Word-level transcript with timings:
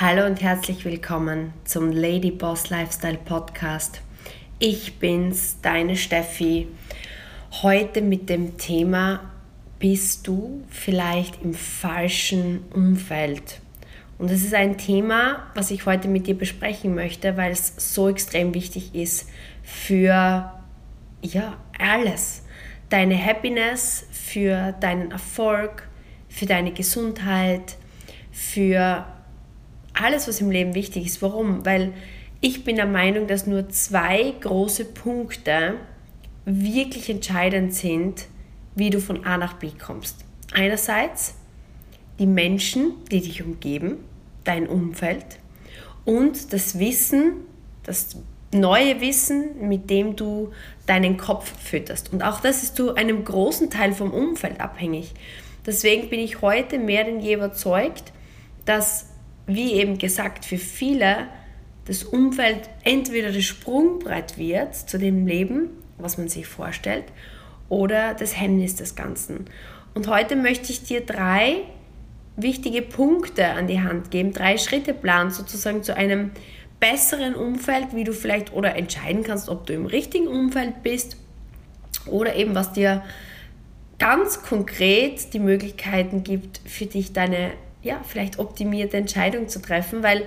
Hallo 0.00 0.24
und 0.24 0.40
herzlich 0.40 0.86
willkommen 0.86 1.52
zum 1.64 1.92
Lady 1.92 2.30
Boss 2.30 2.70
Lifestyle 2.70 3.18
Podcast. 3.18 4.00
Ich 4.58 4.98
bin's, 4.98 5.58
deine 5.60 5.96
Steffi. 5.96 6.66
Heute 7.60 8.00
mit 8.00 8.30
dem 8.30 8.56
Thema 8.56 9.20
Bist 9.78 10.26
du 10.26 10.64
vielleicht 10.70 11.42
im 11.42 11.52
falschen 11.52 12.64
Umfeld? 12.72 13.60
Und 14.16 14.30
das 14.30 14.40
ist 14.40 14.54
ein 14.54 14.78
Thema, 14.78 15.46
was 15.54 15.70
ich 15.70 15.84
heute 15.84 16.08
mit 16.08 16.26
dir 16.26 16.38
besprechen 16.38 16.94
möchte, 16.94 17.36
weil 17.36 17.52
es 17.52 17.74
so 17.76 18.08
extrem 18.08 18.54
wichtig 18.54 18.94
ist 18.94 19.28
für 19.62 20.52
ja, 21.20 21.56
alles. 21.78 22.44
Deine 22.88 23.22
Happiness, 23.22 24.06
für 24.10 24.72
deinen 24.72 25.10
Erfolg, 25.10 25.86
für 26.30 26.46
deine 26.46 26.72
Gesundheit, 26.72 27.76
für 28.32 29.04
alles, 30.02 30.28
was 30.28 30.40
im 30.40 30.50
Leben 30.50 30.74
wichtig 30.74 31.06
ist. 31.06 31.22
Warum? 31.22 31.64
Weil 31.64 31.92
ich 32.40 32.64
bin 32.64 32.76
der 32.76 32.86
Meinung, 32.86 33.26
dass 33.26 33.46
nur 33.46 33.68
zwei 33.68 34.34
große 34.40 34.86
Punkte 34.86 35.74
wirklich 36.44 37.08
entscheidend 37.08 37.72
sind, 37.72 38.26
wie 38.74 38.90
du 38.90 39.00
von 39.00 39.24
A 39.24 39.36
nach 39.36 39.54
B 39.54 39.70
kommst. 39.70 40.24
Einerseits 40.52 41.34
die 42.18 42.26
Menschen, 42.26 42.94
die 43.10 43.20
dich 43.20 43.42
umgeben, 43.42 43.98
dein 44.44 44.66
Umfeld 44.66 45.24
und 46.04 46.52
das 46.52 46.78
Wissen, 46.78 47.34
das 47.84 48.16
neue 48.52 49.00
Wissen, 49.00 49.68
mit 49.68 49.88
dem 49.88 50.16
du 50.16 50.52
deinen 50.86 51.16
Kopf 51.16 51.52
fütterst. 51.58 52.12
Und 52.12 52.22
auch 52.22 52.40
das 52.40 52.62
ist 52.62 52.76
zu 52.76 52.94
einem 52.94 53.24
großen 53.24 53.70
Teil 53.70 53.92
vom 53.92 54.10
Umfeld 54.10 54.60
abhängig. 54.60 55.14
Deswegen 55.64 56.10
bin 56.10 56.20
ich 56.20 56.42
heute 56.42 56.78
mehr 56.78 57.04
denn 57.04 57.20
je 57.20 57.34
überzeugt, 57.34 58.12
dass 58.64 59.11
wie 59.46 59.72
eben 59.72 59.98
gesagt, 59.98 60.44
für 60.44 60.58
viele 60.58 61.28
das 61.86 62.04
Umfeld 62.04 62.70
entweder 62.84 63.32
das 63.32 63.44
Sprungbrett 63.44 64.38
wird 64.38 64.74
zu 64.74 64.98
dem 64.98 65.26
Leben, 65.26 65.70
was 65.98 66.16
man 66.16 66.28
sich 66.28 66.46
vorstellt, 66.46 67.04
oder 67.68 68.14
das 68.14 68.38
Hemmnis 68.38 68.76
des 68.76 68.94
Ganzen. 68.94 69.46
Und 69.94 70.06
heute 70.06 70.36
möchte 70.36 70.72
ich 70.72 70.84
dir 70.84 71.04
drei 71.04 71.62
wichtige 72.36 72.82
Punkte 72.82 73.46
an 73.46 73.66
die 73.66 73.80
Hand 73.80 74.10
geben, 74.10 74.32
drei 74.32 74.58
Schritte 74.58 74.94
planen 74.94 75.30
sozusagen 75.30 75.82
zu 75.82 75.96
einem 75.96 76.30
besseren 76.80 77.34
Umfeld, 77.34 77.94
wie 77.94 78.04
du 78.04 78.12
vielleicht 78.12 78.52
oder 78.52 78.74
entscheiden 78.76 79.22
kannst, 79.22 79.48
ob 79.48 79.66
du 79.66 79.72
im 79.72 79.86
richtigen 79.86 80.28
Umfeld 80.28 80.82
bist 80.82 81.16
oder 82.06 82.34
eben 82.34 82.54
was 82.54 82.72
dir 82.72 83.02
ganz 83.98 84.42
konkret 84.42 85.32
die 85.32 85.38
Möglichkeiten 85.38 86.24
gibt, 86.24 86.60
für 86.64 86.86
dich 86.86 87.12
deine 87.12 87.52
ja, 87.82 88.00
vielleicht 88.06 88.38
optimierte 88.38 88.96
Entscheidung 88.96 89.48
zu 89.48 89.60
treffen, 89.60 90.02
weil 90.02 90.26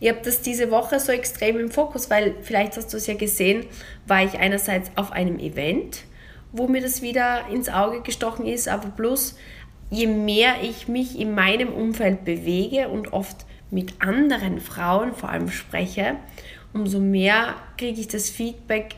ihr 0.00 0.12
habt 0.12 0.26
das 0.26 0.42
diese 0.42 0.70
Woche 0.70 1.00
so 1.00 1.12
extrem 1.12 1.58
im 1.58 1.70
Fokus, 1.70 2.10
weil 2.10 2.34
vielleicht 2.42 2.76
hast 2.76 2.92
du 2.92 2.96
es 2.96 3.06
ja 3.06 3.14
gesehen, 3.14 3.66
war 4.06 4.24
ich 4.24 4.38
einerseits 4.38 4.90
auf 4.96 5.12
einem 5.12 5.38
Event, 5.38 6.02
wo 6.52 6.68
mir 6.68 6.80
das 6.80 7.02
wieder 7.02 7.48
ins 7.50 7.68
Auge 7.68 8.02
gestochen 8.02 8.46
ist, 8.46 8.68
aber 8.68 8.88
plus 8.88 9.36
je 9.90 10.06
mehr 10.06 10.56
ich 10.62 10.88
mich 10.88 11.18
in 11.18 11.34
meinem 11.34 11.72
Umfeld 11.72 12.24
bewege 12.24 12.88
und 12.88 13.12
oft 13.12 13.44
mit 13.70 14.00
anderen 14.00 14.60
Frauen 14.60 15.14
vor 15.14 15.30
allem 15.30 15.50
spreche, 15.50 16.16
umso 16.72 17.00
mehr 17.00 17.54
kriege 17.76 18.00
ich 18.00 18.08
das 18.08 18.30
Feedback, 18.30 18.96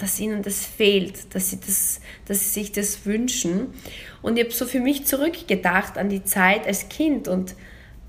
dass 0.00 0.18
ihnen 0.20 0.42
das 0.42 0.64
fehlt, 0.64 1.34
dass 1.34 1.50
sie, 1.50 1.60
das, 1.60 2.00
dass 2.26 2.40
sie 2.40 2.60
sich 2.60 2.72
das 2.72 3.04
wünschen. 3.06 3.74
Und 4.22 4.38
ich 4.38 4.44
habe 4.44 4.54
so 4.54 4.66
für 4.66 4.80
mich 4.80 5.06
zurückgedacht 5.06 5.98
an 5.98 6.08
die 6.08 6.24
Zeit 6.24 6.66
als 6.66 6.88
Kind 6.88 7.28
und 7.28 7.54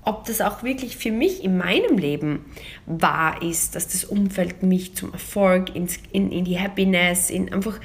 ob 0.04 0.24
das 0.24 0.40
auch 0.40 0.62
wirklich 0.62 0.96
für 0.96 1.12
mich 1.12 1.44
in 1.44 1.56
meinem 1.56 1.96
Leben 1.96 2.44
wahr 2.86 3.40
ist, 3.40 3.76
dass 3.76 3.86
das 3.86 4.04
Umfeld 4.04 4.62
mich 4.62 4.96
zum 4.96 5.12
Erfolg, 5.12 5.76
ins, 5.76 5.98
in, 6.10 6.32
in 6.32 6.44
die 6.44 6.58
Happiness, 6.58 7.30
in 7.30 7.52
einfach 7.52 7.78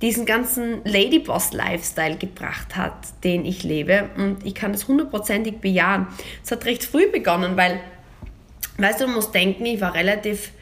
diesen 0.00 0.26
ganzen 0.26 0.80
Ladyboss-Lifestyle 0.84 2.16
gebracht 2.16 2.76
hat, 2.76 2.94
den 3.24 3.44
ich 3.44 3.64
lebe. 3.64 4.10
Und 4.16 4.46
ich 4.46 4.54
kann 4.54 4.72
das 4.72 4.88
hundertprozentig 4.88 5.58
bejahen. 5.58 6.06
Es 6.42 6.52
hat 6.52 6.64
recht 6.64 6.84
früh 6.84 7.10
begonnen, 7.10 7.56
weil, 7.56 7.80
weißt 8.78 9.00
du, 9.00 9.06
du 9.06 9.10
musst 9.10 9.34
denken, 9.34 9.66
ich 9.66 9.80
war 9.80 9.94
relativ 9.94 10.52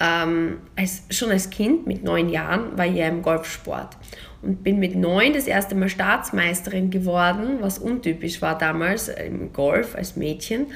ähm, 0.00 0.58
als, 0.76 1.02
schon 1.10 1.30
als 1.30 1.50
Kind 1.50 1.86
mit 1.86 2.02
neun 2.02 2.28
Jahren 2.28 2.76
war 2.76 2.86
ich 2.86 2.96
ja 2.96 3.08
im 3.08 3.22
Golfsport 3.22 3.96
und 4.42 4.64
bin 4.64 4.78
mit 4.78 4.96
neun 4.96 5.34
das 5.34 5.46
erste 5.46 5.74
Mal 5.74 5.88
Staatsmeisterin 5.90 6.90
geworden, 6.90 7.58
was 7.60 7.78
untypisch 7.78 8.40
war 8.40 8.56
damals 8.56 9.08
im 9.08 9.52
Golf 9.52 9.94
als 9.94 10.16
Mädchen. 10.16 10.68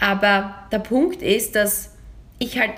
Aber 0.00 0.54
der 0.72 0.78
Punkt 0.78 1.22
ist, 1.22 1.54
dass 1.54 1.94
ich 2.38 2.58
halt 2.58 2.72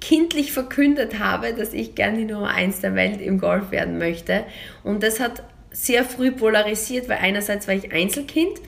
kindlich 0.00 0.52
verkündet 0.52 1.18
habe, 1.18 1.52
dass 1.52 1.72
ich 1.72 1.94
gerne 1.94 2.18
die 2.18 2.24
Nummer 2.24 2.48
eins 2.48 2.80
der 2.80 2.94
Welt 2.94 3.20
im 3.20 3.38
Golf 3.38 3.70
werden 3.70 3.98
möchte. 3.98 4.44
Und 4.82 5.02
das 5.02 5.20
hat 5.20 5.44
sehr 5.70 6.04
früh 6.04 6.32
polarisiert, 6.32 7.08
weil 7.08 7.18
einerseits 7.18 7.68
war 7.68 7.74
ich 7.74 7.92
Einzelkind 7.92 8.60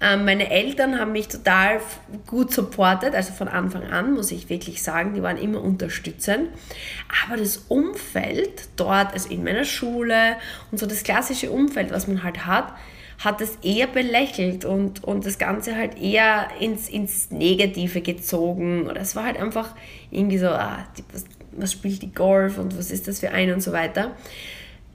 meine 0.00 0.50
Eltern 0.50 0.98
haben 0.98 1.12
mich 1.12 1.28
total 1.28 1.80
gut 2.26 2.52
supportet, 2.52 3.14
also 3.14 3.32
von 3.32 3.48
Anfang 3.48 3.84
an, 3.84 4.12
muss 4.12 4.30
ich 4.30 4.50
wirklich 4.50 4.82
sagen, 4.82 5.14
die 5.14 5.22
waren 5.22 5.38
immer 5.38 5.62
unterstützend. 5.62 6.50
Aber 7.24 7.38
das 7.38 7.64
Umfeld 7.68 8.68
dort, 8.76 9.14
also 9.14 9.30
in 9.30 9.42
meiner 9.42 9.64
Schule 9.64 10.36
und 10.70 10.78
so 10.78 10.86
das 10.86 11.02
klassische 11.02 11.50
Umfeld, 11.50 11.92
was 11.92 12.08
man 12.08 12.22
halt 12.22 12.44
hat, 12.44 12.74
hat 13.18 13.40
es 13.40 13.56
eher 13.62 13.86
belächelt 13.86 14.66
und, 14.66 15.02
und 15.02 15.24
das 15.24 15.38
Ganze 15.38 15.74
halt 15.74 15.98
eher 15.98 16.48
ins, 16.60 16.88
ins 16.88 17.30
Negative 17.30 18.02
gezogen. 18.02 18.86
Oder 18.88 19.00
es 19.00 19.16
war 19.16 19.24
halt 19.24 19.38
einfach 19.38 19.74
irgendwie 20.10 20.38
so, 20.38 20.48
ah, 20.48 20.86
was, 21.12 21.24
was 21.52 21.72
spielt 21.72 22.02
die 22.02 22.12
Golf 22.12 22.58
und 22.58 22.78
was 22.78 22.90
ist 22.90 23.08
das 23.08 23.20
für 23.20 23.30
ein 23.30 23.50
und 23.52 23.62
so 23.62 23.72
weiter. 23.72 24.14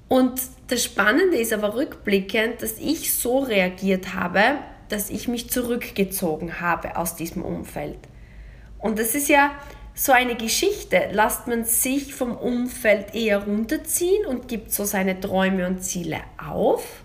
Und 0.08 0.42
das 0.68 0.84
Spannende 0.84 1.38
ist 1.38 1.54
aber 1.54 1.74
rückblickend, 1.74 2.62
dass 2.62 2.78
ich 2.80 3.14
so 3.14 3.40
reagiert 3.40 4.14
habe, 4.14 4.60
dass 4.92 5.10
ich 5.10 5.28
mich 5.28 5.50
zurückgezogen 5.50 6.60
habe 6.60 6.98
aus 6.98 7.16
diesem 7.16 7.44
Umfeld. 7.44 7.98
Und 8.78 9.00
das 9.00 9.16
ist 9.16 9.30
ja 9.30 9.52
so 9.94 10.12
eine 10.12 10.36
Geschichte. 10.36 11.10
Lasst 11.12 11.48
man 11.48 11.66
sich 11.66 12.14
vom 12.14 12.36
Umfeld 12.36 13.14
eher 13.14 13.44
runterziehen 13.44 14.26
und 14.26 14.48
gibt 14.48 14.72
so 14.72 14.86
seine 14.86 15.20
Träume 15.20 15.68
und 15.68 15.84
Ziele 15.84 16.18
auf? 16.38 17.04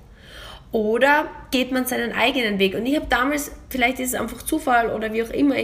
Oder 0.73 1.29
geht 1.51 1.73
man 1.73 1.87
seinen 1.87 2.13
eigenen 2.13 2.59
Weg? 2.59 2.75
Und 2.75 2.87
ich 2.87 2.97
habe 2.97 3.07
damals, 3.09 3.53
vielleicht 3.71 4.01
ist 4.01 4.15
es 4.15 4.21
einfach 4.21 4.43
Zufall 4.43 4.91
oder 4.91 5.13
wie 5.13 5.23
auch 5.23 5.31
immer, 5.31 5.55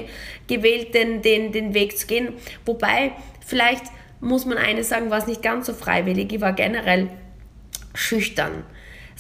gewählt, 0.47 0.95
den, 0.95 1.23
den, 1.23 1.53
den 1.53 1.75
Weg 1.75 1.99
zu 1.99 2.07
gehen. 2.07 2.35
Wobei, 2.65 3.13
vielleicht 3.45 3.85
muss 4.21 4.47
man 4.47 4.59
eines 4.59 4.89
sagen, 4.89 5.11
war 5.11 5.19
es 5.19 5.27
nicht 5.27 5.43
ganz 5.43 5.67
so 5.67 5.75
freiwillig. 5.75 6.33
Ich 6.33 6.41
war 6.41 6.53
generell 6.53 7.09
schüchtern 7.95 8.65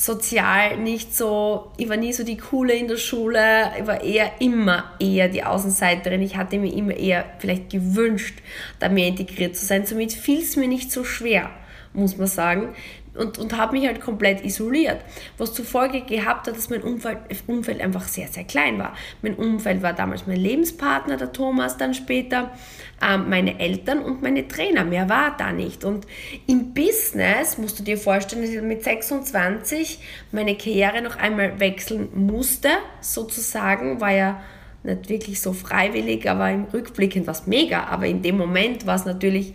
sozial 0.02 0.78
nicht 0.78 1.14
so, 1.14 1.70
ich 1.76 1.88
war 1.88 1.96
nie 1.96 2.12
so 2.12 2.24
die 2.24 2.36
Coole 2.36 2.74
in 2.74 2.88
der 2.88 2.96
Schule, 2.96 3.70
ich 3.78 3.86
war 3.86 4.02
eher 4.02 4.32
immer 4.40 4.92
eher 4.98 5.28
die 5.28 5.44
Außenseiterin. 5.44 6.20
Ich 6.22 6.36
hatte 6.36 6.58
mir 6.58 6.72
immer 6.72 6.96
eher 6.96 7.24
vielleicht 7.38 7.70
gewünscht, 7.70 8.40
da 8.80 8.88
mehr 8.88 9.06
integriert 9.06 9.56
zu 9.56 9.64
sein. 9.64 9.86
Somit 9.86 10.12
fiel 10.12 10.40
es 10.40 10.56
mir 10.56 10.66
nicht 10.66 10.90
so 10.90 11.04
schwer, 11.04 11.50
muss 11.92 12.16
man 12.16 12.26
sagen, 12.26 12.74
und, 13.14 13.38
und 13.38 13.56
habe 13.56 13.76
mich 13.76 13.86
halt 13.86 14.00
komplett 14.00 14.44
isoliert. 14.44 15.00
Was 15.36 15.52
zur 15.52 15.64
Folge 15.64 16.00
gehabt 16.00 16.46
hat, 16.46 16.56
dass 16.56 16.70
mein 16.70 16.82
Umfeld, 16.82 17.18
Umfeld 17.46 17.80
einfach 17.80 18.04
sehr, 18.04 18.28
sehr 18.28 18.44
klein 18.44 18.78
war. 18.78 18.94
Mein 19.20 19.34
Umfeld 19.34 19.82
war 19.82 19.92
damals 19.92 20.26
mein 20.26 20.38
Lebenspartner, 20.38 21.16
der 21.16 21.32
Thomas, 21.32 21.76
dann 21.76 21.92
später 21.94 22.50
ähm, 23.02 23.28
meine 23.28 23.58
Eltern 23.60 23.98
und 24.00 24.22
meine 24.22 24.48
Trainer. 24.48 24.84
Mehr 24.84 25.08
war 25.08 25.36
da 25.36 25.52
nicht. 25.52 25.84
Und 25.84 26.06
im 26.46 26.72
Business, 26.72 27.58
musst 27.58 27.78
du 27.78 27.82
dir 27.82 27.98
vorstellen, 27.98 28.42
dass 28.42 28.50
ich 28.50 28.62
mit 28.62 28.82
26 28.82 29.98
meine 30.30 30.56
Karriere 30.56 31.02
noch 31.02 31.16
einmal 31.16 31.60
wechseln 31.60 32.08
musste, 32.14 32.70
sozusagen, 33.00 34.00
war 34.00 34.12
ja 34.12 34.42
nicht 34.84 35.08
wirklich 35.08 35.40
so 35.40 35.52
freiwillig, 35.52 36.28
aber 36.28 36.50
im 36.50 36.64
Rückblickend 36.64 37.26
war 37.26 37.34
es 37.34 37.46
mega. 37.46 37.84
Aber 37.84 38.06
in 38.06 38.22
dem 38.22 38.36
Moment 38.36 38.86
war 38.86 38.96
es 38.96 39.04
natürlich 39.04 39.54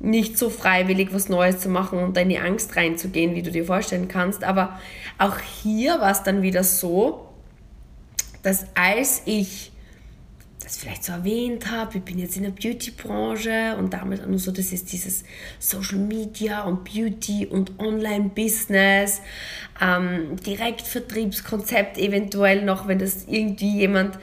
nicht 0.00 0.38
so 0.38 0.48
freiwillig 0.48 1.12
was 1.12 1.28
Neues 1.28 1.58
zu 1.58 1.68
machen 1.68 1.98
und 1.98 2.16
in 2.16 2.28
die 2.28 2.38
Angst 2.38 2.76
reinzugehen, 2.76 3.34
wie 3.34 3.42
du 3.42 3.50
dir 3.50 3.64
vorstellen 3.64 4.08
kannst. 4.08 4.44
Aber 4.44 4.78
auch 5.18 5.38
hier 5.38 6.00
war 6.00 6.12
es 6.12 6.22
dann 6.22 6.42
wieder 6.42 6.62
so, 6.62 7.28
dass 8.42 8.66
als 8.74 9.22
ich 9.24 9.72
das 10.68 10.76
vielleicht 10.76 11.04
so 11.04 11.12
erwähnt 11.12 11.70
habe, 11.70 11.98
ich 11.98 12.04
bin 12.04 12.18
jetzt 12.18 12.36
in 12.36 12.42
der 12.42 12.50
Beauty-Branche 12.50 13.76
und 13.78 13.94
damals 13.94 14.20
auch 14.20 14.26
nur 14.26 14.38
so, 14.38 14.52
das 14.52 14.70
ist 14.70 14.92
dieses 14.92 15.24
Social 15.58 15.98
Media 15.98 16.62
und 16.62 16.84
Beauty 16.84 17.46
und 17.46 17.78
Online-Business, 17.78 19.22
ähm, 19.80 20.36
Direktvertriebskonzept 20.44 21.96
eventuell 21.96 22.64
noch, 22.64 22.86
wenn 22.86 22.98
das 22.98 23.24
irgendwie 23.26 23.78
jemand 23.78 24.18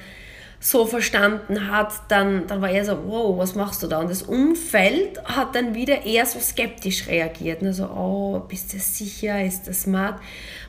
so 0.59 0.85
verstanden 0.85 1.69
hat, 1.69 1.93
dann, 2.07 2.47
dann 2.47 2.61
war 2.61 2.69
er 2.69 2.85
so, 2.85 2.97
wow, 3.05 3.37
was 3.37 3.55
machst 3.55 3.83
du 3.83 3.87
da? 3.87 3.99
Und 3.99 4.09
das 4.09 4.23
Umfeld 4.23 5.23
hat 5.25 5.53
dann 5.53 5.75
wieder 5.75 6.05
eher 6.05 6.25
so 6.25 6.39
skeptisch 6.39 7.07
reagiert. 7.07 7.61
Ne? 7.61 7.73
So, 7.73 7.85
oh, 7.85 8.39
bist 8.47 8.73
du 8.73 8.79
sicher, 8.79 9.43
ist 9.43 9.67
das 9.67 9.83
smart? 9.83 10.19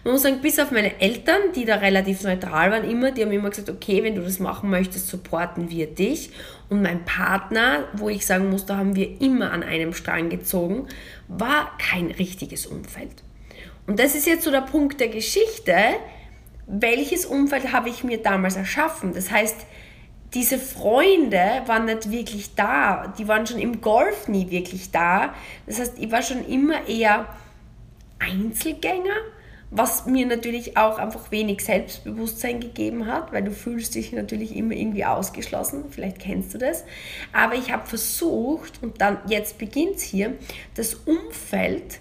Man 0.05 0.13
muss 0.13 0.23
sagen, 0.23 0.41
bis 0.41 0.59
auf 0.59 0.71
meine 0.71 1.01
Eltern, 1.01 1.53
die 1.55 1.65
da 1.65 1.77
relativ 1.77 2.23
neutral 2.23 2.71
waren, 2.71 2.89
immer, 2.89 3.11
die 3.11 3.23
haben 3.23 3.33
immer 3.33 3.51
gesagt, 3.51 3.71
okay, 3.71 4.03
wenn 4.03 4.15
du 4.15 4.23
das 4.23 4.39
machen 4.39 4.71
möchtest, 4.71 5.09
supporten 5.09 5.71
wir 5.71 5.87
dich. 5.87 6.31
Und 6.69 6.83
mein 6.83 7.05
Partner, 7.05 7.85
wo 7.95 8.09
ich 8.09 8.27
sagen 8.27 8.51
muss, 8.51 8.67
da 8.67 8.77
haben 8.77 8.97
wir 8.97 9.21
immer 9.21 9.53
an 9.53 9.63
einem 9.63 9.93
Strang 9.95 10.29
gezogen, 10.29 10.89
war 11.29 11.77
kein 11.79 12.11
richtiges 12.11 12.67
Umfeld. 12.67 13.23
Und 13.87 14.01
das 14.01 14.15
ist 14.15 14.27
jetzt 14.27 14.45
so 14.45 14.51
der 14.51 14.63
Punkt 14.63 15.01
der 15.01 15.09
Geschichte. 15.09 15.75
Welches 16.67 17.25
Umfeld 17.25 17.73
habe 17.73 17.89
ich 17.89 18.03
mir 18.05 18.19
damals 18.19 18.57
erschaffen? 18.57 19.15
Das 19.15 19.31
heißt, 19.31 19.67
diese 20.35 20.59
Freunde 20.59 21.63
waren 21.67 21.85
nicht 21.85 22.11
wirklich 22.11 22.55
da. 22.55 23.13
Die 23.19 23.29
waren 23.29 23.47
schon 23.47 23.59
im 23.59 23.81
Golf 23.81 24.29
nie 24.29 24.51
wirklich 24.51 24.91
da. 24.91 25.35
Das 25.67 25.79
heißt, 25.79 25.99
ich 25.99 26.11
war 26.11 26.23
schon 26.23 26.47
immer 26.47 26.87
eher 26.89 27.27
Einzelgänger, 28.19 29.17
was 29.71 30.07
mir 30.07 30.27
natürlich 30.27 30.77
auch 30.77 30.99
einfach 30.99 31.31
wenig 31.31 31.65
Selbstbewusstsein 31.65 32.61
gegeben 32.61 33.07
hat, 33.07 33.33
weil 33.33 33.45
du 33.45 33.51
fühlst 33.51 33.95
dich 33.95 34.13
natürlich 34.13 34.57
immer 34.57 34.75
irgendwie 34.75 35.05
ausgeschlossen. 35.05 35.85
Vielleicht 35.91 36.19
kennst 36.19 36.55
du 36.55 36.59
das. 36.59 36.85
Aber 37.33 37.55
ich 37.55 37.73
habe 37.73 37.87
versucht, 37.87 38.83
und 38.83 39.01
dann 39.01 39.19
jetzt 39.29 39.59
beginnt 39.59 39.97
es 39.97 40.03
hier, 40.03 40.35
das 40.75 40.95
Umfeld 40.95 42.01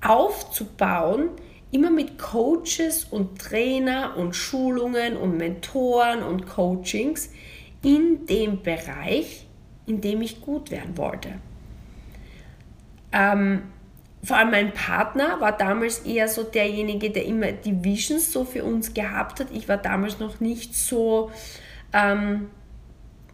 aufzubauen, 0.00 1.30
immer 1.72 1.90
mit 1.90 2.18
Coaches 2.18 3.04
und 3.10 3.38
Trainer 3.38 4.16
und 4.16 4.34
Schulungen 4.34 5.16
und 5.16 5.36
Mentoren 5.36 6.22
und 6.22 6.46
Coachings 6.46 7.30
in 7.86 8.26
dem 8.26 8.64
Bereich, 8.64 9.46
in 9.86 10.00
dem 10.00 10.20
ich 10.20 10.40
gut 10.40 10.72
werden 10.72 10.98
wollte. 10.98 11.34
Ähm, 13.12 13.62
vor 14.24 14.38
allem 14.38 14.50
mein 14.50 14.72
Partner 14.72 15.40
war 15.40 15.56
damals 15.56 16.00
eher 16.00 16.26
so 16.26 16.42
derjenige, 16.42 17.10
der 17.10 17.24
immer 17.26 17.52
die 17.52 17.84
Visions 17.84 18.32
so 18.32 18.44
für 18.44 18.64
uns 18.64 18.92
gehabt 18.92 19.38
hat. 19.38 19.52
Ich 19.52 19.68
war 19.68 19.76
damals 19.76 20.18
noch 20.18 20.40
nicht 20.40 20.74
so, 20.74 21.30
ähm, 21.92 22.50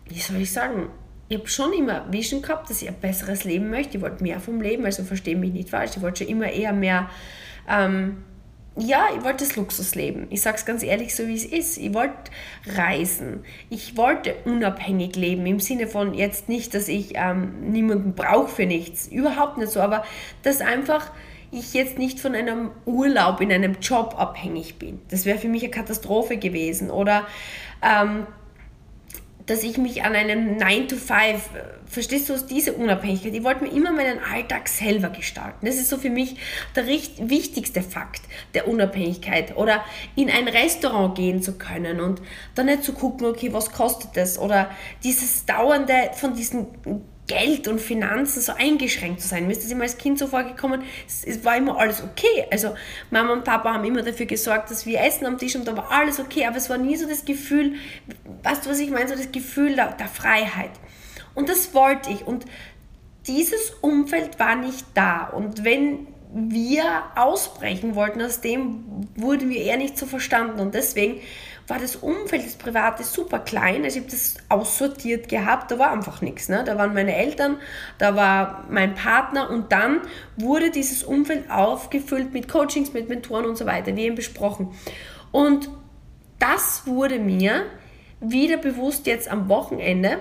wie 0.06 0.20
soll 0.20 0.42
ich 0.42 0.52
sagen, 0.52 0.90
ich 1.30 1.38
habe 1.38 1.48
schon 1.48 1.72
immer 1.72 2.12
Vision 2.12 2.42
gehabt, 2.42 2.68
dass 2.68 2.82
ich 2.82 2.88
ein 2.88 3.00
besseres 3.00 3.44
Leben 3.44 3.70
möchte. 3.70 3.96
Ich 3.96 4.02
wollte 4.02 4.22
mehr 4.22 4.38
vom 4.38 4.60
Leben, 4.60 4.84
also 4.84 5.02
verstehe 5.02 5.34
mich 5.34 5.54
nicht 5.54 5.70
falsch. 5.70 5.92
Ich 5.96 6.02
wollte 6.02 6.24
schon 6.24 6.30
immer 6.30 6.52
eher 6.52 6.74
mehr, 6.74 7.08
ähm, 7.66 8.22
ja, 8.76 9.08
ich 9.16 9.22
wollte 9.22 9.44
das 9.44 9.56
Luxusleben. 9.56 10.26
Ich 10.30 10.40
sage 10.40 10.56
es 10.56 10.64
ganz 10.64 10.82
ehrlich, 10.82 11.14
so 11.14 11.26
wie 11.26 11.34
es 11.34 11.44
ist. 11.44 11.76
Ich 11.76 11.92
wollte 11.92 12.30
reisen. 12.74 13.44
Ich 13.68 13.96
wollte 13.96 14.34
unabhängig 14.44 15.14
leben, 15.16 15.44
im 15.44 15.60
Sinne 15.60 15.86
von 15.86 16.14
jetzt 16.14 16.48
nicht, 16.48 16.74
dass 16.74 16.88
ich 16.88 17.12
ähm, 17.14 17.70
niemanden 17.70 18.14
brauche 18.14 18.48
für 18.48 18.66
nichts. 18.66 19.08
Überhaupt 19.08 19.58
nicht 19.58 19.72
so, 19.72 19.80
aber 19.80 20.04
dass 20.42 20.62
einfach 20.62 21.10
ich 21.50 21.74
jetzt 21.74 21.98
nicht 21.98 22.18
von 22.18 22.34
einem 22.34 22.70
Urlaub 22.86 23.42
in 23.42 23.52
einem 23.52 23.76
Job 23.80 24.14
abhängig 24.16 24.78
bin. 24.78 25.02
Das 25.10 25.26
wäre 25.26 25.38
für 25.38 25.48
mich 25.48 25.62
eine 25.62 25.70
Katastrophe 25.70 26.38
gewesen. 26.38 26.90
Oder 26.90 27.26
ähm, 27.82 28.26
dass 29.52 29.64
ich 29.64 29.76
mich 29.76 30.02
an 30.02 30.14
einem 30.14 30.56
9 30.56 30.88
to 30.88 30.96
5, 30.96 31.50
verstehst 31.84 32.30
du, 32.30 32.38
diese 32.38 32.72
Unabhängigkeit, 32.72 33.34
ich 33.34 33.44
wollte 33.44 33.64
mir 33.64 33.70
immer 33.70 33.92
meinen 33.92 34.18
Alltag 34.18 34.66
selber 34.66 35.10
gestalten. 35.10 35.66
Das 35.66 35.74
ist 35.74 35.90
so 35.90 35.98
für 35.98 36.08
mich 36.08 36.36
der 36.74 36.86
wichtigste 36.86 37.82
Fakt 37.82 38.22
der 38.54 38.66
Unabhängigkeit. 38.66 39.54
Oder 39.58 39.84
in 40.16 40.30
ein 40.30 40.48
Restaurant 40.48 41.14
gehen 41.16 41.42
zu 41.42 41.58
können 41.58 42.00
und 42.00 42.22
dann 42.54 42.64
nicht 42.64 42.82
zu 42.82 42.94
gucken, 42.94 43.26
okay, 43.26 43.52
was 43.52 43.72
kostet 43.72 44.16
das? 44.16 44.38
Oder 44.38 44.70
dieses 45.04 45.44
dauernde 45.44 46.12
von 46.14 46.34
diesen 46.34 46.68
Geld 47.26 47.68
und 47.68 47.80
Finanzen 47.80 48.40
so 48.40 48.52
eingeschränkt 48.52 49.20
zu 49.20 49.28
sein. 49.28 49.46
Mir 49.46 49.52
ist 49.52 49.62
das 49.62 49.70
immer 49.70 49.84
als 49.84 49.96
Kind 49.96 50.18
so 50.18 50.26
vorgekommen, 50.26 50.82
es, 51.06 51.44
war 51.44 51.56
immer 51.56 51.78
alles 51.78 52.02
okay. 52.02 52.46
Also 52.50 52.74
Mama 53.10 53.32
und 53.32 53.44
Papa 53.44 53.74
haben 53.74 53.84
immer 53.84 54.02
dafür 54.02 54.26
gesorgt, 54.26 54.70
dass 54.70 54.86
wir 54.86 55.00
essen 55.00 55.26
am 55.26 55.38
Tisch 55.38 55.54
und 55.54 55.66
da 55.66 55.76
war 55.76 55.90
alles 55.90 56.18
okay, 56.18 56.46
aber 56.46 56.56
es 56.56 56.68
war 56.68 56.78
nie 56.78 56.96
so 56.96 57.08
das 57.08 57.24
Gefühl, 57.24 57.74
weißt 58.42 58.66
du, 58.66 58.70
was 58.70 58.80
ich 58.80 58.90
meine, 58.90 59.08
so 59.08 59.14
das 59.14 59.30
Gefühl 59.30 59.76
der, 59.76 59.92
der 59.92 60.08
Freiheit. 60.08 60.72
Und 61.34 61.48
das 61.48 61.74
wollte 61.74 62.10
ich 62.10 62.26
und 62.26 62.44
dieses 63.26 63.70
Umfeld 63.80 64.40
war 64.40 64.56
nicht 64.56 64.84
da. 64.94 65.28
Und 65.28 65.64
wenn 65.64 66.08
wir 66.34 66.84
ausbrechen 67.14 67.94
wollten 67.94 68.22
aus 68.22 68.40
dem, 68.40 69.06
wurden 69.16 69.50
wir 69.50 69.60
eher 69.60 69.76
nicht 69.76 69.98
so 69.98 70.06
verstanden. 70.06 70.60
Und 70.60 70.74
deswegen 70.74 71.20
war 71.68 71.78
das 71.78 71.96
Umfeld, 71.96 72.44
das 72.44 72.56
Private 72.56 73.04
super 73.04 73.38
klein. 73.38 73.84
Also 73.84 73.98
ich 73.98 74.04
habe 74.04 74.10
das 74.10 74.36
aussortiert 74.48 75.28
gehabt, 75.28 75.70
da 75.70 75.78
war 75.78 75.92
einfach 75.92 76.20
nichts. 76.20 76.48
Ne? 76.48 76.64
Da 76.64 76.76
waren 76.76 76.94
meine 76.94 77.14
Eltern, 77.14 77.58
da 77.98 78.16
war 78.16 78.64
mein 78.68 78.94
Partner 78.94 79.50
und 79.50 79.72
dann 79.72 80.00
wurde 80.36 80.70
dieses 80.70 81.04
Umfeld 81.04 81.50
aufgefüllt 81.50 82.32
mit 82.32 82.48
Coachings, 82.48 82.92
mit 82.92 83.08
Mentoren 83.08 83.46
und 83.46 83.56
so 83.56 83.66
weiter, 83.66 83.94
wie 83.96 84.02
eben 84.02 84.16
besprochen. 84.16 84.74
Und 85.30 85.68
das 86.38 86.86
wurde 86.86 87.18
mir 87.18 87.66
wieder 88.20 88.56
bewusst 88.56 89.06
jetzt 89.06 89.30
am 89.30 89.48
Wochenende, 89.48 90.18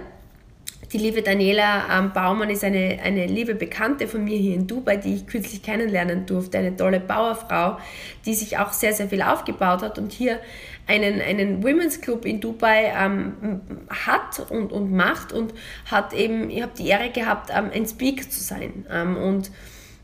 die 0.94 0.98
liebe 0.98 1.22
Daniela 1.22 1.86
ähm, 1.90 2.12
Baumann 2.12 2.50
ist 2.50 2.64
eine, 2.64 3.00
eine 3.02 3.26
liebe 3.26 3.56
Bekannte 3.56 4.08
von 4.08 4.26
mir 4.26 4.38
hier 4.38 4.56
in 4.56 4.68
Dubai, 4.68 4.98
die 4.98 5.16
ich 5.16 5.28
kürzlich 5.28 5.64
kennenlernen 5.64 6.26
durfte. 6.26 6.58
Eine 6.58 6.76
tolle 6.76 7.00
Bauerfrau, 7.00 7.78
die 8.26 8.34
sich 8.34 8.58
auch 8.58 8.74
sehr, 8.74 8.94
sehr 8.94 9.08
viel 9.08 9.22
aufgebaut 9.22 9.84
hat 9.84 9.98
und 9.98 10.12
hier 10.12 10.40
einen, 10.88 11.22
einen 11.22 11.64
Women's 11.64 12.02
Club 12.02 12.26
in 12.26 12.42
Dubai 12.42 12.94
ähm, 12.94 13.62
hat 13.90 14.46
und, 14.50 14.74
und 14.74 14.92
macht 14.92 15.32
und 15.32 15.54
hat 15.90 16.14
eben, 16.14 16.50
ich 16.50 16.62
habe 16.62 16.74
die 16.78 16.88
Ehre 16.88 17.10
gehabt, 17.10 17.52
ähm, 17.56 17.70
ein 17.74 17.86
Speaker 17.86 18.30
zu 18.30 18.42
sein. 18.42 18.86
Ähm, 18.92 19.16
und 19.16 19.50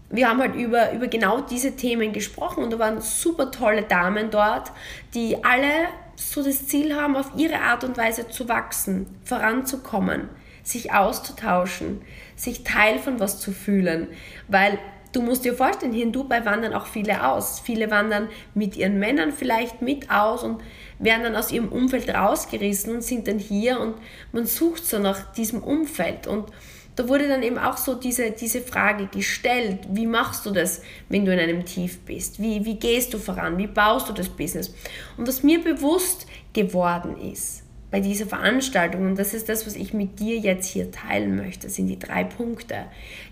wir 0.09 0.29
haben 0.29 0.39
halt 0.39 0.55
über, 0.55 0.93
über 0.93 1.07
genau 1.07 1.41
diese 1.41 1.75
Themen 1.75 2.13
gesprochen 2.13 2.63
und 2.63 2.71
da 2.71 2.79
waren 2.79 3.01
super 3.01 3.51
tolle 3.51 3.81
Damen 3.81 4.29
dort, 4.31 4.71
die 5.13 5.43
alle 5.43 5.89
so 6.15 6.41
das 6.41 6.65
Ziel 6.67 6.95
haben, 6.95 7.17
auf 7.17 7.31
ihre 7.35 7.59
Art 7.59 7.83
und 7.83 7.97
Weise 7.97 8.29
zu 8.29 8.47
wachsen, 8.47 9.05
voranzukommen 9.25 10.29
sich 10.67 10.91
auszutauschen, 10.91 12.01
sich 12.35 12.63
Teil 12.63 12.99
von 12.99 13.19
was 13.19 13.39
zu 13.39 13.51
fühlen, 13.51 14.07
weil 14.49 14.77
du 15.13 15.21
musst 15.21 15.45
dir 15.45 15.53
vorstellen, 15.53 15.93
hier 15.93 16.03
in 16.03 16.11
Dubai 16.11 16.45
wandern 16.45 16.73
auch 16.73 16.87
viele 16.87 17.25
aus. 17.25 17.59
Viele 17.59 17.89
wandern 17.89 18.27
mit 18.53 18.75
ihren 18.75 18.99
Männern 18.99 19.31
vielleicht 19.31 19.81
mit 19.81 20.11
aus 20.11 20.43
und 20.43 20.61
werden 20.99 21.23
dann 21.23 21.35
aus 21.35 21.51
ihrem 21.51 21.69
Umfeld 21.69 22.09
rausgerissen 22.09 22.93
und 22.95 23.01
sind 23.01 23.27
dann 23.29 23.39
hier 23.39 23.79
und 23.79 23.95
man 24.33 24.45
sucht 24.45 24.85
so 24.85 24.99
nach 24.99 25.31
diesem 25.31 25.63
Umfeld 25.63 26.27
und 26.27 26.51
da 26.97 27.07
wurde 27.07 27.27
dann 27.27 27.43
eben 27.43 27.59
auch 27.59 27.77
so 27.77 27.93
diese, 27.93 28.31
diese 28.31 28.59
Frage 28.59 29.05
gestellt, 29.05 29.81
wie 29.91 30.07
machst 30.07 30.47
du 30.47 30.51
das, 30.51 30.81
wenn 31.09 31.25
du 31.25 31.31
in 31.31 31.39
einem 31.39 31.63
Tief 31.63 31.99
bist? 31.99 32.41
Wie, 32.41 32.65
wie 32.65 32.73
gehst 32.73 33.13
du 33.13 33.19
voran? 33.19 33.59
Wie 33.59 33.67
baust 33.67 34.09
du 34.09 34.13
das 34.13 34.29
Business? 34.29 34.73
Und 35.15 35.27
was 35.27 35.43
mir 35.43 35.63
bewusst 35.63 36.25
geworden 36.53 37.15
ist, 37.31 37.66
bei 37.89 38.01
dieser 38.01 38.25
Veranstaltung, 38.25 39.05
und 39.05 39.17
das 39.17 39.33
ist 39.33 39.47
das, 39.47 39.65
was 39.65 39.75
ich 39.75 39.93
mit 39.93 40.19
dir 40.19 40.37
jetzt 40.37 40.67
hier 40.67 40.91
teilen 40.91 41.37
möchte, 41.37 41.69
sind 41.69 41.87
die 41.87 41.99
drei 41.99 42.25
Punkte, 42.25 42.85